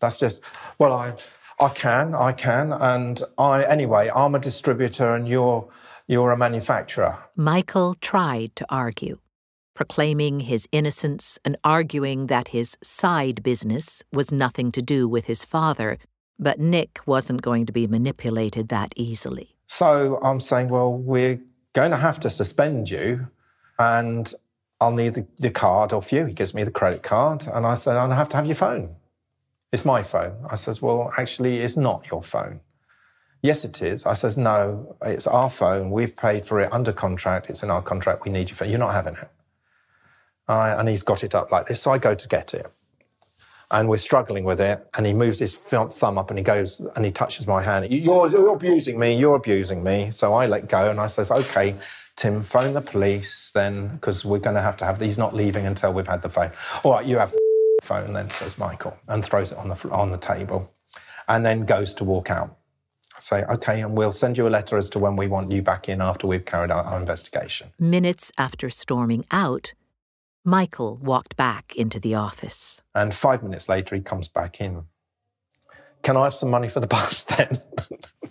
That's 0.00 0.18
just, 0.18 0.42
well, 0.78 0.92
I, 0.92 1.14
I 1.60 1.68
can, 1.68 2.14
I 2.14 2.32
can, 2.32 2.72
and 2.72 3.22
I 3.38 3.64
anyway. 3.64 4.10
I'm 4.14 4.34
a 4.34 4.38
distributor, 4.38 5.14
and 5.14 5.28
you're 5.28 5.68
you're 6.06 6.32
a 6.32 6.36
manufacturer. 6.36 7.18
Michael 7.36 7.94
tried 7.94 8.54
to 8.56 8.66
argue, 8.68 9.18
proclaiming 9.74 10.40
his 10.40 10.66
innocence 10.72 11.38
and 11.44 11.56
arguing 11.64 12.26
that 12.26 12.48
his 12.48 12.76
side 12.82 13.42
business 13.42 14.02
was 14.12 14.30
nothing 14.32 14.72
to 14.72 14.82
do 14.82 15.08
with 15.08 15.26
his 15.26 15.44
father, 15.44 15.98
but 16.38 16.58
Nick 16.58 17.00
wasn't 17.06 17.42
going 17.42 17.66
to 17.66 17.72
be 17.72 17.86
manipulated 17.86 18.68
that 18.68 18.92
easily. 18.96 19.56
So 19.66 20.18
I'm 20.22 20.40
saying, 20.40 20.68
well, 20.68 20.92
we're 20.92 21.40
going 21.72 21.92
to 21.92 21.96
have 21.96 22.20
to 22.20 22.30
suspend 22.30 22.90
you, 22.90 23.26
and 23.78 24.32
I'll 24.80 24.92
need 24.92 25.14
the, 25.14 25.26
the 25.38 25.50
card 25.50 25.92
off 25.92 26.12
you. 26.12 26.26
He 26.26 26.34
gives 26.34 26.52
me 26.52 26.64
the 26.64 26.70
credit 26.70 27.02
card, 27.02 27.46
and 27.46 27.64
I 27.64 27.74
said, 27.74 27.96
I'll 27.96 28.10
have 28.10 28.28
to 28.30 28.36
have 28.36 28.46
your 28.46 28.56
phone. 28.56 28.94
It's 29.72 29.84
my 29.86 30.02
phone. 30.02 30.34
I 30.50 30.56
says, 30.56 30.82
well, 30.82 31.10
actually, 31.16 31.60
it's 31.60 31.78
not 31.78 32.10
your 32.10 32.22
phone. 32.22 32.60
Yes, 33.42 33.64
it 33.64 33.82
is. 33.82 34.06
I 34.06 34.12
says, 34.12 34.36
no, 34.36 34.96
it's 35.02 35.26
our 35.26 35.50
phone. 35.50 35.90
We've 35.90 36.16
paid 36.16 36.46
for 36.46 36.60
it 36.60 36.72
under 36.72 36.92
contract. 36.92 37.50
It's 37.50 37.64
in 37.64 37.70
our 37.70 37.82
contract. 37.82 38.24
We 38.24 38.30
need 38.30 38.48
your 38.48 38.56
phone. 38.56 38.70
You're 38.70 38.78
not 38.78 38.94
having 38.94 39.14
it. 39.14 39.28
And 40.48 40.88
he's 40.88 41.02
got 41.02 41.24
it 41.24 41.34
up 41.34 41.50
like 41.50 41.66
this. 41.66 41.80
So 41.82 41.90
I 41.92 41.98
go 41.98 42.14
to 42.14 42.28
get 42.28 42.54
it. 42.54 42.70
And 43.72 43.88
we're 43.88 43.98
struggling 43.98 44.44
with 44.44 44.60
it. 44.60 44.86
And 44.94 45.04
he 45.06 45.12
moves 45.12 45.40
his 45.40 45.56
thumb 45.56 46.18
up 46.18 46.30
and 46.30 46.38
he 46.38 46.44
goes 46.44 46.80
and 46.94 47.04
he 47.04 47.10
touches 47.10 47.48
my 47.48 47.62
hand. 47.62 47.90
You're, 47.90 48.30
you're 48.30 48.54
abusing 48.54 48.96
me. 48.96 49.18
You're 49.18 49.34
abusing 49.34 49.82
me. 49.82 50.12
So 50.12 50.34
I 50.34 50.46
let 50.46 50.68
go 50.68 50.90
and 50.90 51.00
I 51.00 51.08
says, 51.08 51.32
okay, 51.32 51.74
Tim, 52.14 52.42
phone 52.42 52.74
the 52.74 52.80
police 52.80 53.50
then, 53.54 53.88
because 53.88 54.24
we're 54.24 54.38
going 54.38 54.56
to 54.56 54.62
have 54.62 54.76
to 54.76 54.84
have 54.84 55.00
these 55.00 55.18
not 55.18 55.34
leaving 55.34 55.66
until 55.66 55.92
we've 55.92 56.06
had 56.06 56.22
the 56.22 56.28
phone. 56.28 56.52
All 56.84 56.92
right, 56.92 57.06
you 57.06 57.18
have 57.18 57.32
the 57.32 57.40
phone 57.82 58.12
then, 58.12 58.30
says 58.30 58.56
Michael, 58.58 58.96
and 59.08 59.24
throws 59.24 59.50
it 59.50 59.58
on 59.58 59.68
the, 59.68 59.88
on 59.90 60.12
the 60.12 60.18
table 60.18 60.70
and 61.26 61.44
then 61.44 61.64
goes 61.64 61.94
to 61.94 62.04
walk 62.04 62.30
out 62.30 62.58
say, 63.22 63.44
okay, 63.44 63.80
and 63.80 63.96
we'll 63.96 64.12
send 64.12 64.36
you 64.36 64.46
a 64.46 64.50
letter 64.50 64.76
as 64.76 64.90
to 64.90 64.98
when 64.98 65.16
we 65.16 65.28
want 65.28 65.52
you 65.52 65.62
back 65.62 65.88
in 65.88 66.00
after 66.00 66.26
we've 66.26 66.44
carried 66.44 66.70
out 66.70 66.86
our 66.86 66.98
investigation. 66.98 67.70
Minutes 67.78 68.32
after 68.36 68.68
storming 68.68 69.24
out, 69.30 69.74
Michael 70.44 70.98
walked 71.02 71.36
back 71.36 71.74
into 71.76 72.00
the 72.00 72.14
office. 72.14 72.82
And 72.94 73.14
five 73.14 73.42
minutes 73.42 73.68
later, 73.68 73.94
he 73.94 74.02
comes 74.02 74.28
back 74.28 74.60
in. 74.60 74.84
Can 76.02 76.16
I 76.16 76.24
have 76.24 76.34
some 76.34 76.50
money 76.50 76.68
for 76.68 76.80
the 76.80 76.86
bus 76.98 77.24
then? 77.24 77.58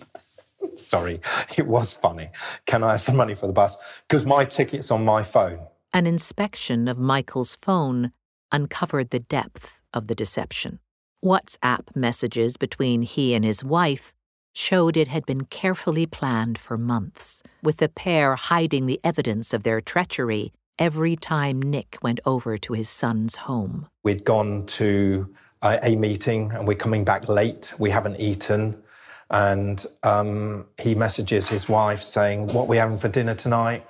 Sorry, 0.76 1.20
it 1.56 1.66
was 1.66 1.92
funny. 1.92 2.30
Can 2.66 2.82
I 2.82 2.92
have 2.92 3.00
some 3.00 3.16
money 3.16 3.34
for 3.34 3.46
the 3.46 3.52
bus? 3.52 3.76
Because 4.08 4.26
my 4.26 4.44
ticket's 4.44 4.90
on 4.90 5.04
my 5.04 5.22
phone. 5.22 5.60
An 5.94 6.06
inspection 6.06 6.88
of 6.88 6.98
Michael's 6.98 7.56
phone 7.62 8.12
uncovered 8.50 9.10
the 9.10 9.20
depth 9.20 9.80
of 9.94 10.08
the 10.08 10.14
deception. 10.14 10.78
WhatsApp 11.24 11.94
messages 11.94 12.56
between 12.56 13.02
he 13.02 13.34
and 13.34 13.44
his 13.44 13.62
wife 13.62 14.14
showed 14.52 14.96
it 14.96 15.08
had 15.08 15.26
been 15.26 15.44
carefully 15.44 16.06
planned 16.06 16.58
for 16.58 16.76
months, 16.78 17.42
with 17.62 17.78
the 17.78 17.88
pair 17.88 18.34
hiding 18.34 18.86
the 18.86 19.00
evidence 19.04 19.52
of 19.52 19.62
their 19.62 19.80
treachery 19.80 20.52
every 20.78 21.16
time 21.16 21.60
Nick 21.60 21.98
went 22.02 22.20
over 22.26 22.58
to 22.58 22.72
his 22.72 22.88
son's 22.88 23.36
home. 23.36 23.86
We'd 24.02 24.24
gone 24.24 24.66
to 24.66 25.32
a, 25.62 25.96
meeting 25.96 26.52
and 26.52 26.66
we're 26.66 26.74
coming 26.76 27.04
back 27.04 27.28
late. 27.28 27.72
We 27.78 27.90
haven't 27.90 28.16
eaten. 28.16 28.82
And 29.30 29.84
um, 30.02 30.66
he 30.78 30.94
messages 30.94 31.48
his 31.48 31.68
wife 31.68 32.02
saying, 32.02 32.48
What 32.48 32.64
are 32.64 32.66
we 32.66 32.76
having 32.76 32.98
for 32.98 33.08
dinner 33.08 33.34
tonight? 33.34 33.86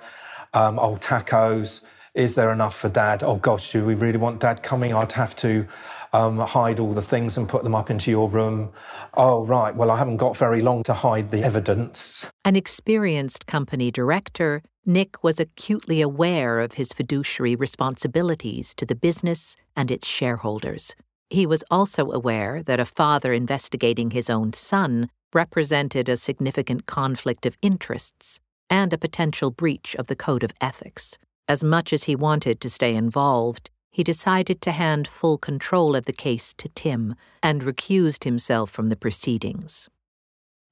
Um, 0.53 0.79
oh, 0.79 0.97
tacos. 0.97 1.81
Is 2.15 2.35
there 2.35 2.51
enough 2.51 2.77
for 2.77 2.89
dad? 2.89 3.23
Oh, 3.23 3.37
gosh, 3.37 3.71
do 3.71 3.83
we 3.83 3.95
really 3.95 4.19
want 4.19 4.39
dad 4.39 4.61
coming? 4.61 4.93
I'd 4.93 5.11
have 5.13 5.35
to 5.37 5.65
um, 6.13 6.37
hide 6.37 6.79
all 6.79 6.93
the 6.93 7.01
things 7.01 7.37
and 7.37 7.49
put 7.49 7.63
them 7.63 7.73
up 7.73 7.89
into 7.89 8.11
your 8.11 8.29
room. 8.29 8.71
Oh, 9.15 9.43
right. 9.45 9.75
Well, 9.75 9.89
I 9.89 9.97
haven't 9.97 10.17
got 10.17 10.37
very 10.37 10.61
long 10.61 10.83
to 10.83 10.93
hide 10.93 11.31
the 11.31 11.43
evidence. 11.43 12.27
An 12.45 12.55
experienced 12.55 13.47
company 13.47 13.89
director, 13.89 14.61
Nick 14.85 15.23
was 15.23 15.39
acutely 15.39 16.01
aware 16.01 16.59
of 16.59 16.73
his 16.73 16.93
fiduciary 16.93 17.55
responsibilities 17.55 18.75
to 18.75 18.85
the 18.85 18.95
business 18.95 19.55
and 19.75 19.89
its 19.89 20.07
shareholders. 20.07 20.95
He 21.31 21.47
was 21.47 21.63
also 21.71 22.11
aware 22.11 22.61
that 22.61 22.79
a 22.79 22.85
father 22.85 23.33
investigating 23.33 24.11
his 24.11 24.29
own 24.29 24.53
son 24.53 25.09
represented 25.33 26.09
a 26.09 26.17
significant 26.17 26.85
conflict 26.85 27.47
of 27.47 27.57
interests 27.63 28.39
and 28.69 28.93
a 28.93 28.99
potential 28.99 29.49
breach 29.49 29.95
of 29.95 30.05
the 30.05 30.15
code 30.15 30.43
of 30.43 30.51
ethics. 30.61 31.17
As 31.53 31.63
much 31.63 31.93
as 31.93 32.05
he 32.05 32.15
wanted 32.15 32.59
to 32.61 32.67
stay 32.67 32.95
involved, 32.95 33.69
he 33.91 34.03
decided 34.03 34.59
to 34.61 34.71
hand 34.71 35.07
full 35.07 35.37
control 35.37 35.95
of 35.95 36.05
the 36.05 36.19
case 36.27 36.51
to 36.55 36.67
Tim 36.69 37.13
and 37.43 37.61
recused 37.61 38.23
himself 38.23 38.71
from 38.71 38.89
the 38.89 38.95
proceedings. 38.95 39.87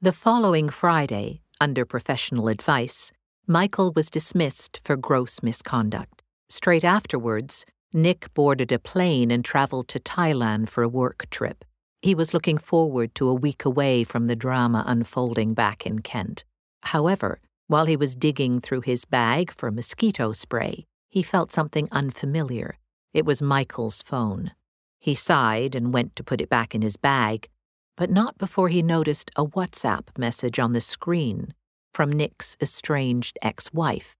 The 0.01 0.11
following 0.11 0.69
Friday, 0.69 1.43
under 1.59 1.85
professional 1.85 2.47
advice, 2.47 3.11
Michael 3.45 3.93
was 3.95 4.09
dismissed 4.09 4.81
for 4.83 4.97
gross 4.97 5.43
misconduct. 5.43 6.23
Straight 6.49 6.83
afterwards, 6.83 7.63
Nick 7.93 8.33
boarded 8.33 8.71
a 8.71 8.79
plane 8.79 9.29
and 9.29 9.45
traveled 9.45 9.87
to 9.89 9.99
Thailand 9.99 10.67
for 10.67 10.81
a 10.81 10.89
work 10.89 11.29
trip. 11.29 11.63
He 12.01 12.15
was 12.15 12.33
looking 12.33 12.57
forward 12.57 13.13
to 13.13 13.29
a 13.29 13.35
week 13.35 13.65
away 13.65 14.03
from 14.03 14.25
the 14.25 14.35
drama 14.35 14.83
unfolding 14.87 15.53
back 15.53 15.85
in 15.85 15.99
Kent. 15.99 16.43
However, 16.81 17.39
while 17.71 17.85
he 17.85 17.95
was 17.95 18.15
digging 18.15 18.59
through 18.59 18.81
his 18.81 19.05
bag 19.05 19.51
for 19.51 19.71
mosquito 19.71 20.31
spray, 20.31 20.85
he 21.09 21.23
felt 21.23 21.51
something 21.51 21.87
unfamiliar 21.91 22.77
it 23.13 23.25
was 23.25 23.41
Michael's 23.41 24.01
phone. 24.01 24.51
He 24.99 25.15
sighed 25.15 25.75
and 25.75 25.93
went 25.93 26.15
to 26.15 26.23
put 26.23 26.41
it 26.41 26.49
back 26.49 26.73
in 26.73 26.81
his 26.81 26.95
bag, 26.95 27.49
but 27.97 28.09
not 28.09 28.37
before 28.37 28.69
he 28.69 28.81
noticed 28.81 29.31
a 29.35 29.45
WhatsApp 29.45 30.17
message 30.17 30.59
on 30.59 30.73
the 30.73 30.81
screen 30.81 31.53
from 31.93 32.11
Nick's 32.11 32.55
estranged 32.61 33.37
ex 33.41 33.73
wife. 33.73 34.15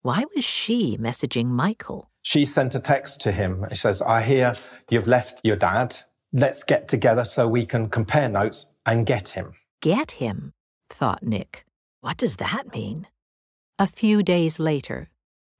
Why 0.00 0.24
was 0.34 0.44
she 0.44 0.96
messaging 0.96 1.46
Michael? 1.46 2.10
She 2.22 2.44
sent 2.44 2.74
a 2.74 2.80
text 2.80 3.20
to 3.22 3.32
him. 3.32 3.66
She 3.70 3.76
says, 3.76 4.00
I 4.00 4.22
hear 4.22 4.54
you've 4.90 5.06
left 5.06 5.40
your 5.44 5.56
dad. 5.56 5.96
Let's 6.32 6.64
get 6.64 6.88
together 6.88 7.24
so 7.24 7.46
we 7.46 7.66
can 7.66 7.90
compare 7.90 8.28
notes 8.28 8.70
and 8.86 9.04
get 9.04 9.28
him. 9.28 9.52
Get 9.80 10.12
him, 10.12 10.52
thought 10.88 11.22
Nick. 11.22 11.66
What 12.02 12.16
does 12.16 12.36
that 12.36 12.72
mean? 12.74 13.06
A 13.78 13.86
few 13.86 14.24
days 14.24 14.58
later, 14.58 15.08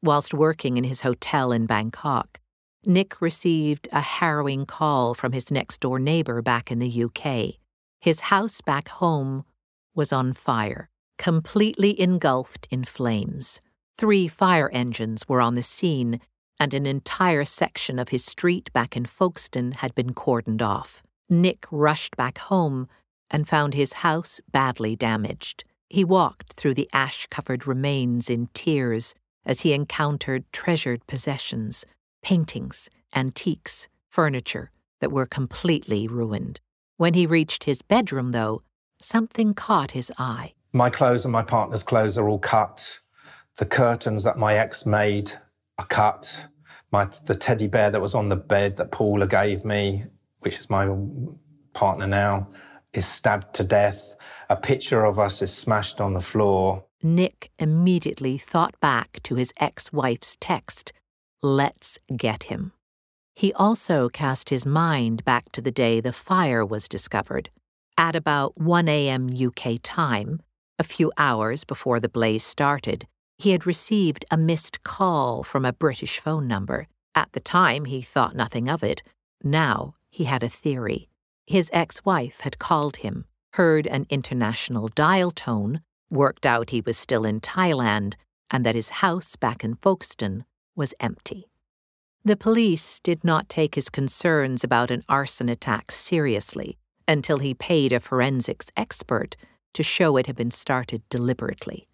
whilst 0.03 0.35
working 0.35 0.77
in 0.77 0.83
his 0.83 1.03
hotel 1.03 1.53
in 1.53 1.67
Bangkok, 1.67 2.41
Nick 2.85 3.21
received 3.21 3.87
a 3.93 4.01
harrowing 4.01 4.67
call 4.67 5.15
from 5.15 5.31
his 5.31 5.53
next 5.53 5.79
door 5.81 6.01
neighbor 6.01 6.43
back 6.43 6.73
in 6.73 6.81
the 6.81 7.05
UK. 7.05 7.61
His 8.01 8.19
house 8.23 8.61
back 8.61 8.89
home 8.89 9.45
was 9.95 10.13
on 10.13 10.33
fire, 10.33 10.91
completely 11.17 11.99
engulfed 12.01 12.67
in 12.73 12.83
flames. 12.83 13.61
Three 13.97 14.27
fire 14.27 14.69
engines 14.73 15.29
were 15.29 15.41
on 15.41 15.55
the 15.55 15.63
scene, 15.63 16.21
and 16.59 16.75
an 16.75 16.87
entire 16.87 17.45
section 17.45 18.01
of 18.01 18.09
his 18.09 18.25
street 18.25 18.73
back 18.73 18.97
in 18.97 19.05
Folkestone 19.05 19.73
had 19.77 19.95
been 19.95 20.13
cordoned 20.13 20.61
off. 20.61 21.05
Nick 21.31 21.67
rushed 21.71 22.17
back 22.17 22.39
home 22.39 22.89
and 23.31 23.47
found 23.47 23.75
his 23.75 23.93
house 23.93 24.41
badly 24.51 24.97
damaged. 24.97 25.63
He 25.93 26.05
walked 26.05 26.55
through 26.55 26.73
the 26.73 26.89
ash 26.95 27.27
covered 27.27 27.67
remains 27.67 28.31
in 28.31 28.49
tears 28.55 29.15
as 29.45 29.61
he 29.61 29.75
encountered 29.75 30.51
treasured 30.51 31.07
possessions, 31.07 31.85
paintings, 32.23 32.89
antiques, 33.15 33.91
furniture 34.09 34.71
that 35.03 35.13
were 35.13 35.27
completely 35.27 36.09
ruined. 36.09 36.61
When 36.97 37.13
he 37.13 37.27
reached 37.27 37.65
his 37.65 37.83
bedroom, 37.83 38.33
though, 38.33 38.63
something 39.03 39.53
caught 39.53 39.91
his 39.91 40.11
eye. 40.17 40.55
My 40.73 40.89
clothes 40.89 41.27
and 41.27 41.33
my 41.33 41.43
partner's 41.43 41.83
clothes 41.83 42.17
are 42.17 42.27
all 42.27 42.39
cut. 42.39 43.01
The 43.59 43.67
curtains 43.67 44.25
that 44.25 44.39
my 44.39 44.55
ex 44.57 44.87
made 44.87 45.31
are 45.77 45.85
cut. 45.85 46.35
My, 46.91 47.07
the 47.27 47.35
teddy 47.35 47.67
bear 47.67 47.91
that 47.91 48.01
was 48.01 48.15
on 48.15 48.31
the 48.31 48.37
bed 48.37 48.79
that 48.79 48.93
Paula 48.93 49.27
gave 49.27 49.63
me, 49.63 50.07
which 50.39 50.59
is 50.59 50.71
my 50.71 50.89
partner 51.75 52.07
now, 52.07 52.49
is 52.95 53.07
stabbed 53.07 53.55
to 53.55 53.65
death. 53.65 54.15
A 54.51 54.57
picture 54.57 55.05
of 55.05 55.19
us 55.19 55.43
is 55.43 55.53
smashed 55.53 56.01
on 56.01 56.15
the 56.15 56.21
floor. 56.21 56.85
Nick 57.03 57.51
immediately 57.59 58.39
thought 58.39 58.79
back 58.81 59.21
to 59.25 59.35
his 59.35 59.53
ex 59.59 59.93
wife's 59.93 60.37
text, 60.41 60.93
Let's 61.43 61.99
get 62.17 62.45
him. 62.45 62.73
He 63.35 63.53
also 63.55 64.09
cast 64.09 64.51
his 64.51 64.65
mind 64.65 65.25
back 65.25 65.51
to 65.53 65.61
the 65.61 65.73
day 65.73 66.01
the 66.01 66.13
fire 66.13 66.65
was 66.65 66.87
discovered. 66.87 67.51
At 67.99 68.15
about 68.15 68.59
1 68.61 68.89
a.m. 68.89 69.29
UK 69.29 69.79
time, 69.83 70.41
a 70.79 70.85
few 70.85 71.13
hours 71.17 71.65
before 71.65 71.99
the 71.99 72.09
blaze 72.09 72.45
started, 72.45 73.07
he 73.39 73.51
had 73.51 73.67
received 73.67 74.25
a 74.31 74.37
missed 74.37 74.85
call 74.85 75.43
from 75.43 75.65
a 75.65 75.73
British 75.73 76.21
phone 76.21 76.47
number. 76.47 76.87
At 77.15 77.33
the 77.33 77.41
time, 77.41 77.87
he 77.87 78.03
thought 78.03 78.37
nothing 78.37 78.69
of 78.69 78.83
it. 78.85 79.03
Now, 79.43 79.95
he 80.11 80.25
had 80.25 80.43
a 80.43 80.49
theory. 80.49 81.09
His 81.47 81.71
ex 81.73 82.05
wife 82.05 82.41
had 82.41 82.59
called 82.59 82.97
him, 82.97 83.27
heard 83.55 83.87
an 83.87 84.07
international 84.09 84.89
dial 84.89 85.31
tone, 85.31 85.83
worked 86.11 86.47
out 86.47 86.71
he 86.71 86.81
was 86.81 86.97
still 86.97 87.25
in 87.25 87.41
Thailand, 87.41 88.15
and 88.51 88.65
that 88.65 88.75
his 88.75 88.91
house 88.91 89.37
back 89.37 89.65
in 89.65 89.75
Folkestone 89.77 90.45
was 90.77 90.95
empty. 91.01 91.49
The 92.25 92.37
police 92.37 93.01
did 93.01 93.25
not 93.25 93.49
take 93.49 93.75
his 93.75 93.91
concerns 93.91 94.63
about 94.63 94.91
an 94.91 95.03
arson 95.09 95.49
attack 95.49 95.91
seriously 95.91 96.79
until 97.09 97.39
he 97.39 97.55
paid 97.55 97.93
a 97.93 97.99
forensics 97.99 98.67
expert 98.77 99.37
to 99.75 99.83
show 99.83 100.17
it 100.17 100.27
had 100.27 100.37
been 100.37 100.51
started 100.51 101.03
deliberately. 101.09 101.89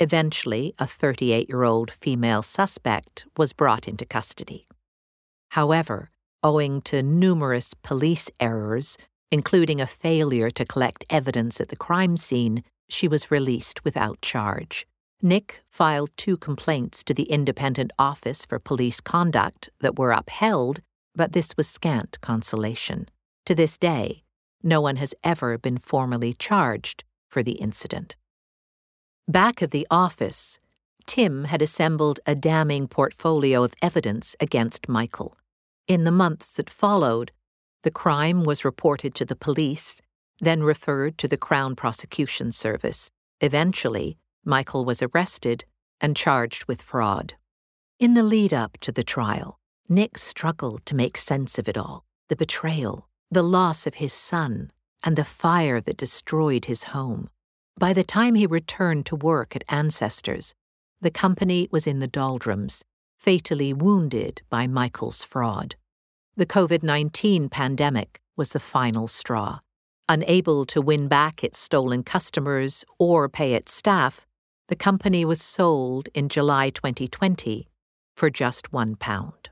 Eventually, 0.00 0.74
a 0.78 0.86
38 0.86 1.48
year 1.48 1.64
old 1.64 1.90
female 1.90 2.42
suspect 2.42 3.26
was 3.36 3.52
brought 3.52 3.88
into 3.88 4.06
custody. 4.06 4.66
However, 5.50 6.10
owing 6.46 6.80
to 6.82 7.02
numerous 7.02 7.74
police 7.74 8.30
errors, 8.38 8.96
including 9.32 9.80
a 9.80 9.86
failure 9.86 10.48
to 10.48 10.64
collect 10.64 11.04
evidence 11.10 11.60
at 11.60 11.70
the 11.70 11.82
crime 11.86 12.16
scene, 12.16 12.62
she 12.88 13.08
was 13.08 13.32
released 13.32 13.84
without 13.84 14.22
charge. 14.22 14.86
Nick 15.20 15.64
filed 15.68 16.10
two 16.16 16.36
complaints 16.36 17.02
to 17.02 17.12
the 17.12 17.24
Independent 17.24 17.90
Office 17.98 18.44
for 18.44 18.60
Police 18.60 19.00
Conduct 19.00 19.70
that 19.80 19.98
were 19.98 20.12
upheld, 20.12 20.80
but 21.16 21.32
this 21.32 21.56
was 21.56 21.66
scant 21.68 22.20
consolation. 22.20 23.08
To 23.46 23.54
this 23.56 23.76
day, 23.76 24.22
no 24.62 24.80
one 24.80 24.96
has 24.96 25.16
ever 25.24 25.58
been 25.58 25.78
formally 25.78 26.32
charged 26.32 27.02
for 27.28 27.42
the 27.42 27.58
incident. 27.66 28.14
Back 29.26 29.62
at 29.62 29.72
the 29.72 29.86
office, 29.90 30.60
Tim 31.06 31.44
had 31.44 31.60
assembled 31.60 32.20
a 32.24 32.36
damning 32.36 32.86
portfolio 32.86 33.64
of 33.64 33.74
evidence 33.82 34.36
against 34.38 34.88
Michael. 34.88 35.34
In 35.88 36.02
the 36.02 36.10
months 36.10 36.50
that 36.52 36.68
followed, 36.68 37.30
the 37.82 37.92
crime 37.92 38.42
was 38.42 38.64
reported 38.64 39.14
to 39.14 39.24
the 39.24 39.36
police, 39.36 40.00
then 40.40 40.64
referred 40.64 41.16
to 41.18 41.28
the 41.28 41.36
Crown 41.36 41.76
Prosecution 41.76 42.50
Service. 42.50 43.10
Eventually, 43.40 44.18
Michael 44.44 44.84
was 44.84 45.00
arrested 45.00 45.64
and 46.00 46.16
charged 46.16 46.64
with 46.64 46.82
fraud. 46.82 47.34
In 48.00 48.14
the 48.14 48.24
lead 48.24 48.52
up 48.52 48.78
to 48.78 48.90
the 48.90 49.04
trial, 49.04 49.60
Nick 49.88 50.18
struggled 50.18 50.84
to 50.86 50.96
make 50.96 51.16
sense 51.16 51.58
of 51.58 51.68
it 51.68 51.78
all 51.78 52.04
the 52.28 52.36
betrayal, 52.36 53.08
the 53.30 53.42
loss 53.42 53.86
of 53.86 53.94
his 53.94 54.12
son, 54.12 54.72
and 55.04 55.14
the 55.14 55.24
fire 55.24 55.80
that 55.80 55.96
destroyed 55.96 56.64
his 56.64 56.84
home. 56.84 57.30
By 57.78 57.92
the 57.92 58.02
time 58.02 58.34
he 58.34 58.46
returned 58.46 59.06
to 59.06 59.14
work 59.14 59.54
at 59.54 59.62
Ancestors, 59.68 60.52
the 61.00 61.12
company 61.12 61.68
was 61.70 61.86
in 61.86 62.00
the 62.00 62.08
doldrums, 62.08 62.82
fatally 63.18 63.72
wounded 63.72 64.42
by 64.50 64.66
Michael's 64.66 65.24
fraud. 65.24 65.76
The 66.36 66.46
COVID 66.46 66.82
19 66.82 67.48
pandemic 67.48 68.20
was 68.36 68.50
the 68.50 68.60
final 68.60 69.08
straw. 69.08 69.58
Unable 70.08 70.64
to 70.66 70.80
win 70.80 71.08
back 71.08 71.42
its 71.42 71.58
stolen 71.58 72.02
customers 72.02 72.84
or 72.98 73.28
pay 73.28 73.54
its 73.54 73.72
staff, 73.72 74.26
the 74.68 74.76
company 74.76 75.24
was 75.24 75.40
sold 75.40 76.08
in 76.14 76.28
July 76.28 76.70
2020 76.70 77.68
for 78.16 78.30
just 78.30 78.72
one 78.72 78.96
pound. 78.96 79.50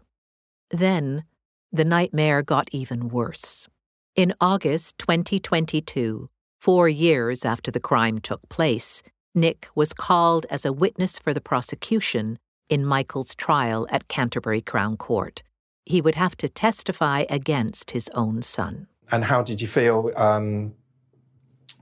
Then, 0.71 1.25
the 1.73 1.85
nightmare 1.85 2.43
got 2.43 2.69
even 2.73 3.09
worse. 3.09 3.69
In 4.15 4.33
August 4.41 4.99
2022, 4.99 6.29
four 6.61 6.89
years 6.89 7.45
after 7.45 7.71
the 7.71 7.81
crime 7.81 8.19
took 8.19 8.49
place, 8.49 9.03
Nick 9.35 9.69
was 9.75 9.93
called 9.93 10.47
as 10.51 10.65
a 10.65 10.73
witness 10.73 11.19
for 11.19 11.35
the 11.35 11.41
prosecution 11.41 12.39
in 12.69 12.85
Michael's 12.85 13.35
trial 13.35 13.87
at 13.91 14.09
Canterbury 14.09 14.61
Crown 14.61 14.97
Court. 14.97 15.43
He 15.85 16.01
would 16.01 16.15
have 16.15 16.37
to 16.39 16.49
testify 16.49 17.25
against 17.29 17.91
his 17.91 18.09
own 18.15 18.43
son. 18.43 18.87
And 19.11 19.25
how 19.25 19.43
did 19.43 19.61
you 19.61 19.69
feel? 19.69 20.13
Um, 20.17 20.75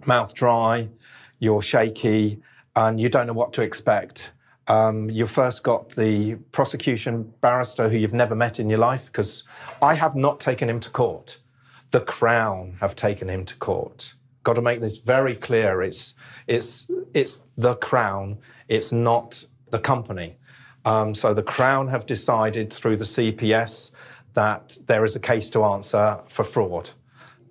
mouth 0.07 0.35
dry, 0.35 0.89
you're 1.39 1.63
shaky, 1.63 2.41
and 2.75 2.99
you 2.99 3.09
don't 3.09 3.27
know 3.27 3.33
what 3.33 3.53
to 3.55 3.63
expect. 3.63 4.33
Um, 4.69 5.11
you 5.11 5.27
first 5.27 5.63
got 5.63 5.91
the 5.91 6.37
prosecution 6.53 7.33
barrister 7.41 7.89
who 7.89 7.97
you've 7.97 8.15
never 8.15 8.35
met 8.35 8.59
in 8.59 8.69
your 8.69 8.79
life, 8.79 9.07
because 9.07 9.45
I 9.81 9.95
have 9.95 10.17
not 10.17 10.41
taken 10.41 10.69
him 10.69 10.81
to 10.81 10.91
court. 10.91 11.39
The 11.91 12.01
Crown 12.01 12.77
have 12.81 12.97
taken 12.97 13.29
him 13.29 13.45
to 13.45 13.57
court. 13.57 14.15
Got 14.45 14.55
to 14.55 14.63
make 14.63 14.81
this 14.81 14.99
very 14.99 15.37
clear. 15.37 15.83
It's 15.83 16.15
it's 16.47 16.89
it's 17.15 17.43
the 17.57 17.75
Crown. 17.77 18.39
It's 18.69 18.91
not 18.93 19.45
the 19.71 19.79
company. 19.79 20.39
Um, 20.85 21.15
so 21.15 21.33
the 21.35 21.43
Crown 21.43 21.89
have 21.89 22.07
decided 22.07 22.73
through 22.73 22.97
the 22.97 23.05
CPS 23.05 23.93
that 24.35 24.79
there 24.87 25.05
is 25.05 25.15
a 25.15 25.21
case 25.21 25.51
to 25.51 25.65
answer 25.65 26.19
for 26.27 26.45
fraud. 26.45 26.91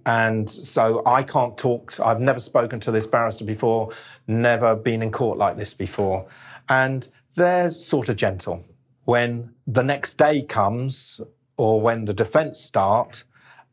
And 0.05 0.49
so 0.49 1.03
I 1.05 1.23
can't 1.23 1.57
talk, 1.57 1.99
I've 1.99 2.19
never 2.19 2.39
spoken 2.39 2.79
to 2.81 2.91
this 2.91 3.05
barrister 3.05 3.45
before, 3.45 3.91
never 4.27 4.75
been 4.75 5.01
in 5.03 5.11
court 5.11 5.37
like 5.37 5.57
this 5.57 5.73
before. 5.73 6.25
And 6.69 7.07
they're 7.35 7.71
sort 7.71 8.09
of 8.09 8.15
gentle. 8.15 8.65
When 9.05 9.53
the 9.67 9.83
next 9.83 10.17
day 10.17 10.41
comes, 10.41 11.21
or 11.57 11.79
when 11.79 12.05
the 12.05 12.13
defense 12.13 12.59
start, 12.59 13.23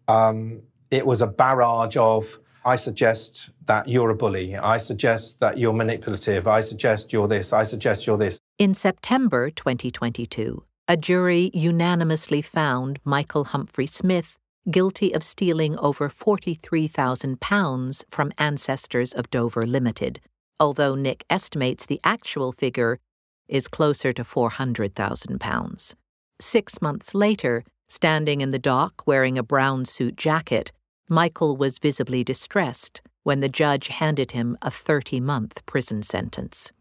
um, 0.09 0.61
it 0.91 1.07
was 1.07 1.23
a 1.23 1.27
barrage 1.27 1.97
of, 1.97 2.39
I 2.65 2.77
suggest 2.77 3.51
that 3.67 3.89
you're 3.89 4.11
a 4.11 4.15
bully. 4.15 4.57
I 4.57 4.79
suggest 4.79 5.41
that 5.41 5.57
you're 5.57 5.73
manipulative. 5.73 6.47
I 6.47 6.61
suggest 6.61 7.13
you're 7.13 7.29
this. 7.29 7.53
I 7.53 7.65
suggest 7.65 8.07
you're 8.07 8.19
this. 8.19 8.41
In 8.59 8.75
September 8.75 9.51
2022, 9.51 10.65
a 10.89 10.97
jury 10.97 11.53
unanimously 11.55 12.43
found 12.43 12.99
Michael 13.05 13.45
Humphery 13.45 13.89
Smith 13.89 14.37
guilty 14.69 15.15
of 15.15 15.23
stealing 15.23 15.79
over 15.79 16.09
£43,000 16.09 18.05
from 18.11 18.33
ancestors 18.37 19.13
of 19.13 19.31
Dover 19.31 19.65
Limited, 19.65 20.19
although 20.59 20.97
Nick 20.97 21.25
estimates 21.31 21.87
the 21.87 22.01
actual 22.03 22.51
figure 22.51 22.99
is 23.47 23.69
closer 23.69 24.13
to 24.13 24.25
£400,000. 24.25 25.95
Six 26.41 26.83
months 26.83 27.15
later, 27.15 27.63
standing 27.89 28.41
in 28.41 28.51
the 28.51 28.59
dock 28.59 29.07
wearing 29.07 29.39
a 29.39 29.45
brown 29.45 29.85
suit 29.85 30.17
jacket, 30.17 30.73
Michael 31.09 31.57
was 31.57 31.79
visibly 31.79 32.25
distressed 32.25 33.03
when 33.23 33.39
the 33.39 33.49
judge 33.49 33.87
handed 33.87 34.33
him 34.33 34.59
a 34.63 34.71
30 34.73 35.21
month 35.21 35.65
prison 35.65 36.03
sentence. 36.03 36.73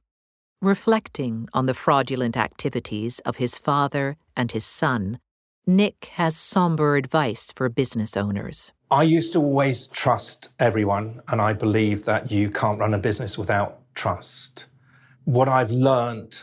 Reflecting 0.61 1.47
on 1.53 1.67
the 1.67 1.75
fraudulent 1.75 2.35
activities 2.35 3.19
of 3.19 3.37
his 3.37 3.59
father 3.59 4.17
and 4.35 4.51
his 4.51 4.65
son, 4.65 5.19
Nick 5.67 6.05
has 6.15 6.35
somber 6.35 6.95
advice 6.95 7.53
for 7.55 7.69
business 7.69 8.17
owners. 8.17 8.73
I 8.89 9.03
used 9.03 9.33
to 9.33 9.39
always 9.39 9.85
trust 9.85 10.49
everyone, 10.57 11.21
and 11.27 11.39
I 11.39 11.53
believe 11.53 12.05
that 12.05 12.31
you 12.31 12.49
can't 12.49 12.79
run 12.79 12.95
a 12.95 12.97
business 12.97 13.37
without 13.37 13.81
trust. 13.93 14.65
What 15.25 15.47
I've 15.47 15.69
learned 15.69 16.41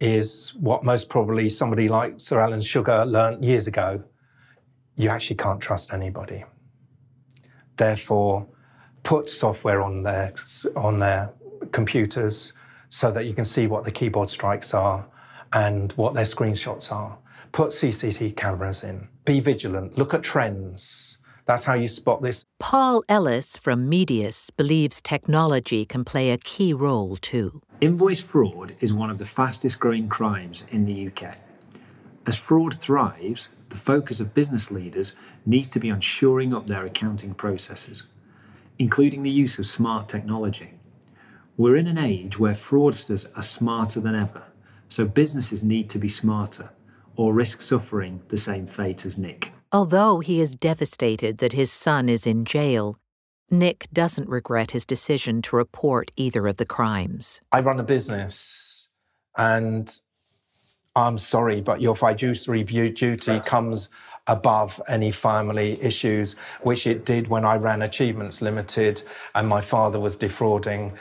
is 0.00 0.54
what 0.58 0.82
most 0.82 1.10
probably 1.10 1.50
somebody 1.50 1.88
like 1.88 2.14
Sir 2.22 2.40
Alan 2.40 2.62
Sugar 2.62 3.04
learned 3.04 3.44
years 3.44 3.66
ago. 3.66 4.02
You 4.96 5.10
actually 5.10 5.36
can't 5.36 5.60
trust 5.60 5.92
anybody. 5.92 6.46
Therefore, 7.76 8.46
put 9.02 9.28
software 9.28 9.82
on 9.82 10.04
their, 10.04 10.32
on 10.74 11.00
their 11.00 11.34
computers 11.70 12.54
so 12.90 13.10
that 13.12 13.24
you 13.24 13.32
can 13.32 13.44
see 13.44 13.66
what 13.66 13.84
the 13.84 13.90
keyboard 13.90 14.28
strikes 14.28 14.74
are 14.74 15.06
and 15.52 15.92
what 15.92 16.14
their 16.14 16.24
screenshots 16.24 16.92
are. 16.92 17.16
Put 17.52 17.70
CCTV 17.70 18.36
cameras 18.36 18.84
in. 18.84 19.08
Be 19.24 19.40
vigilant. 19.40 19.96
Look 19.96 20.12
at 20.12 20.22
trends. 20.22 21.18
That's 21.46 21.64
how 21.64 21.74
you 21.74 21.88
spot 21.88 22.22
this. 22.22 22.44
Paul 22.58 23.02
Ellis 23.08 23.56
from 23.56 23.88
Medius 23.88 24.50
believes 24.50 25.00
technology 25.00 25.84
can 25.84 26.04
play 26.04 26.30
a 26.30 26.38
key 26.38 26.72
role 26.72 27.16
too. 27.16 27.62
Invoice 27.80 28.20
fraud 28.20 28.76
is 28.80 28.92
one 28.92 29.10
of 29.10 29.18
the 29.18 29.24
fastest 29.24 29.80
growing 29.80 30.08
crimes 30.08 30.66
in 30.70 30.84
the 30.84 31.08
UK. 31.08 31.38
As 32.26 32.36
fraud 32.36 32.74
thrives, 32.74 33.50
the 33.70 33.76
focus 33.76 34.20
of 34.20 34.34
business 34.34 34.70
leaders 34.70 35.16
needs 35.46 35.68
to 35.70 35.80
be 35.80 35.90
on 35.90 36.00
shoring 36.00 36.52
up 36.52 36.66
their 36.66 36.84
accounting 36.84 37.34
processes, 37.34 38.04
including 38.78 39.22
the 39.22 39.30
use 39.30 39.58
of 39.58 39.66
smart 39.66 40.08
technology. 40.08 40.74
We're 41.60 41.76
in 41.76 41.88
an 41.88 41.98
age 41.98 42.38
where 42.38 42.54
fraudsters 42.54 43.28
are 43.36 43.42
smarter 43.42 44.00
than 44.00 44.14
ever, 44.14 44.50
so 44.88 45.04
businesses 45.04 45.62
need 45.62 45.90
to 45.90 45.98
be 45.98 46.08
smarter 46.08 46.70
or 47.16 47.34
risk 47.34 47.60
suffering 47.60 48.22
the 48.28 48.38
same 48.38 48.64
fate 48.64 49.04
as 49.04 49.18
Nick. 49.18 49.52
Although 49.70 50.20
he 50.20 50.40
is 50.40 50.56
devastated 50.56 51.36
that 51.36 51.52
his 51.52 51.70
son 51.70 52.08
is 52.08 52.26
in 52.26 52.46
jail, 52.46 52.98
Nick 53.50 53.88
doesn't 53.92 54.26
regret 54.26 54.70
his 54.70 54.86
decision 54.86 55.42
to 55.42 55.56
report 55.56 56.10
either 56.16 56.48
of 56.48 56.56
the 56.56 56.64
crimes. 56.64 57.42
I 57.52 57.60
run 57.60 57.78
a 57.78 57.82
business 57.82 58.88
and 59.36 59.94
I'm 60.96 61.18
sorry, 61.18 61.60
but 61.60 61.82
your 61.82 61.94
fiduciary 61.94 62.64
duty 62.64 63.38
comes 63.40 63.90
above 64.26 64.80
any 64.88 65.10
family 65.10 65.78
issues, 65.82 66.36
which 66.62 66.86
it 66.86 67.04
did 67.04 67.28
when 67.28 67.44
I 67.44 67.56
ran 67.56 67.82
Achievements 67.82 68.40
Limited 68.40 69.02
and 69.34 69.46
my 69.46 69.60
father 69.60 70.00
was 70.00 70.16
defrauding. 70.16 70.96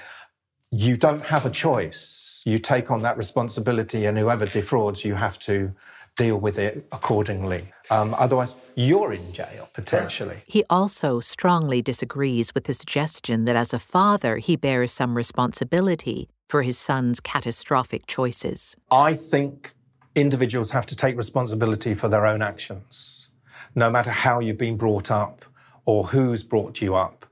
You 0.72 0.98
don't 0.98 1.24
have 1.24 1.46
a 1.46 1.50
choice. 1.50 2.44
You 2.46 2.60
take 2.60 2.92
on 2.92 3.02
that 3.02 3.18
responsibility, 3.18 4.06
and 4.06 4.18
whoever 4.18 4.46
defrauds, 4.46 5.04
you 5.04 5.16
have 5.16 5.40
to 5.40 5.74
deal 6.16 6.38
with 6.38 6.60
it 6.60 6.86
accordingly. 6.92 7.64
Um, 7.90 8.14
otherwise, 8.18 8.56
you're 8.76 9.14
in 9.14 9.32
jail 9.34 9.70
potentially. 9.74 10.38
He 10.46 10.64
also 10.70 11.20
strongly 11.20 11.82
disagrees 11.82 12.54
with 12.54 12.66
the 12.66 12.74
suggestion 12.74 13.46
that 13.46 13.56
as 13.56 13.74
a 13.74 13.80
father, 13.80 14.38
he 14.38 14.56
bears 14.56 14.92
some 14.92 15.16
responsibility 15.16 16.30
for 16.50 16.62
his 16.62 16.78
son's 16.78 17.20
catastrophic 17.20 18.06
choices. 18.06 18.76
I 18.92 19.16
think 19.16 19.74
individuals 20.16 20.72
have 20.72 20.86
to 20.88 20.96
take 20.96 21.16
responsibility 21.16 21.96
for 21.96 22.10
their 22.10 22.26
own 22.26 22.42
actions. 22.42 23.30
No 23.76 23.90
matter 23.90 24.12
how 24.12 24.40
you've 24.40 24.58
been 24.58 24.78
brought 24.78 25.10
up 25.10 25.46
or 25.86 26.04
who's 26.06 26.44
brought 26.44 26.82
you 26.82 26.96
up, 26.96 27.26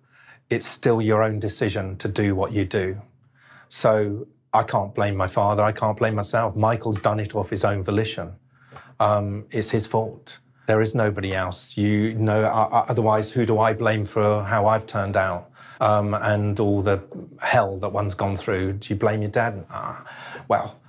it's 0.49 0.65
still 0.65 1.01
your 1.01 1.23
own 1.23 1.39
decision 1.39 1.97
to 1.97 2.07
do 2.07 2.35
what 2.35 2.51
you 2.51 2.65
do. 2.65 2.97
So 3.69 4.27
I 4.53 4.63
can't 4.63 4.93
blame 4.93 5.15
my 5.15 5.27
father. 5.27 5.63
I 5.63 5.71
can't 5.71 5.97
blame 5.97 6.15
myself. 6.15 6.55
Michael's 6.55 6.99
done 6.99 7.19
it 7.19 7.35
off 7.35 7.49
his 7.49 7.63
own 7.65 7.83
volition 7.83 8.33
um, 8.99 9.45
it's 9.51 9.69
his 9.69 9.87
fault. 9.87 10.39
There 10.65 10.81
is 10.81 10.95
nobody 10.95 11.33
else. 11.33 11.77
You 11.77 12.13
know, 12.15 12.43
otherwise, 12.43 13.31
who 13.31 13.45
do 13.45 13.59
I 13.59 13.73
blame 13.73 14.05
for 14.05 14.43
how 14.43 14.67
I've 14.67 14.85
turned 14.85 15.15
out 15.15 15.51
um, 15.79 16.13
and 16.13 16.59
all 16.59 16.81
the 16.81 17.01
hell 17.41 17.77
that 17.77 17.89
one's 17.89 18.13
gone 18.13 18.35
through? 18.35 18.73
Do 18.73 18.93
you 18.93 18.99
blame 18.99 19.21
your 19.21 19.31
dad? 19.31 19.65
Ah, 19.69 20.05
well, 20.47 20.79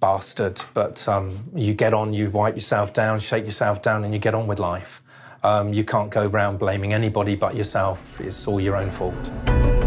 bastard. 0.00 0.60
But 0.72 1.06
um, 1.08 1.42
you 1.54 1.74
get 1.74 1.94
on, 1.94 2.12
you 2.12 2.30
wipe 2.30 2.54
yourself 2.54 2.92
down, 2.92 3.18
shake 3.18 3.44
yourself 3.44 3.82
down, 3.82 4.04
and 4.04 4.14
you 4.14 4.20
get 4.20 4.34
on 4.34 4.46
with 4.46 4.60
life. 4.60 5.02
Um, 5.42 5.72
you 5.72 5.84
can't 5.84 6.10
go 6.10 6.26
around 6.26 6.58
blaming 6.58 6.92
anybody 6.92 7.34
but 7.34 7.56
yourself. 7.56 8.20
It's 8.20 8.46
all 8.46 8.60
your 8.60 8.76
own 8.76 8.90
fault. 8.90 9.77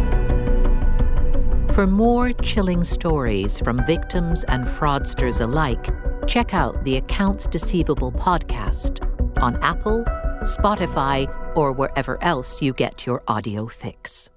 For 1.82 1.88
more 1.88 2.32
chilling 2.32 2.84
stories 2.84 3.60
from 3.60 3.84
victims 3.88 4.44
and 4.44 4.68
fraudsters 4.68 5.42
alike, 5.42 5.90
check 6.28 6.54
out 6.54 6.84
the 6.84 6.98
Accounts 6.98 7.48
Deceivable 7.48 8.12
podcast 8.12 9.02
on 9.42 9.56
Apple, 9.64 10.04
Spotify, 10.44 11.26
or 11.58 11.72
wherever 11.72 12.24
else 12.24 12.62
you 12.62 12.72
get 12.72 13.08
your 13.08 13.24
audio 13.28 13.66
fix. 13.66 14.30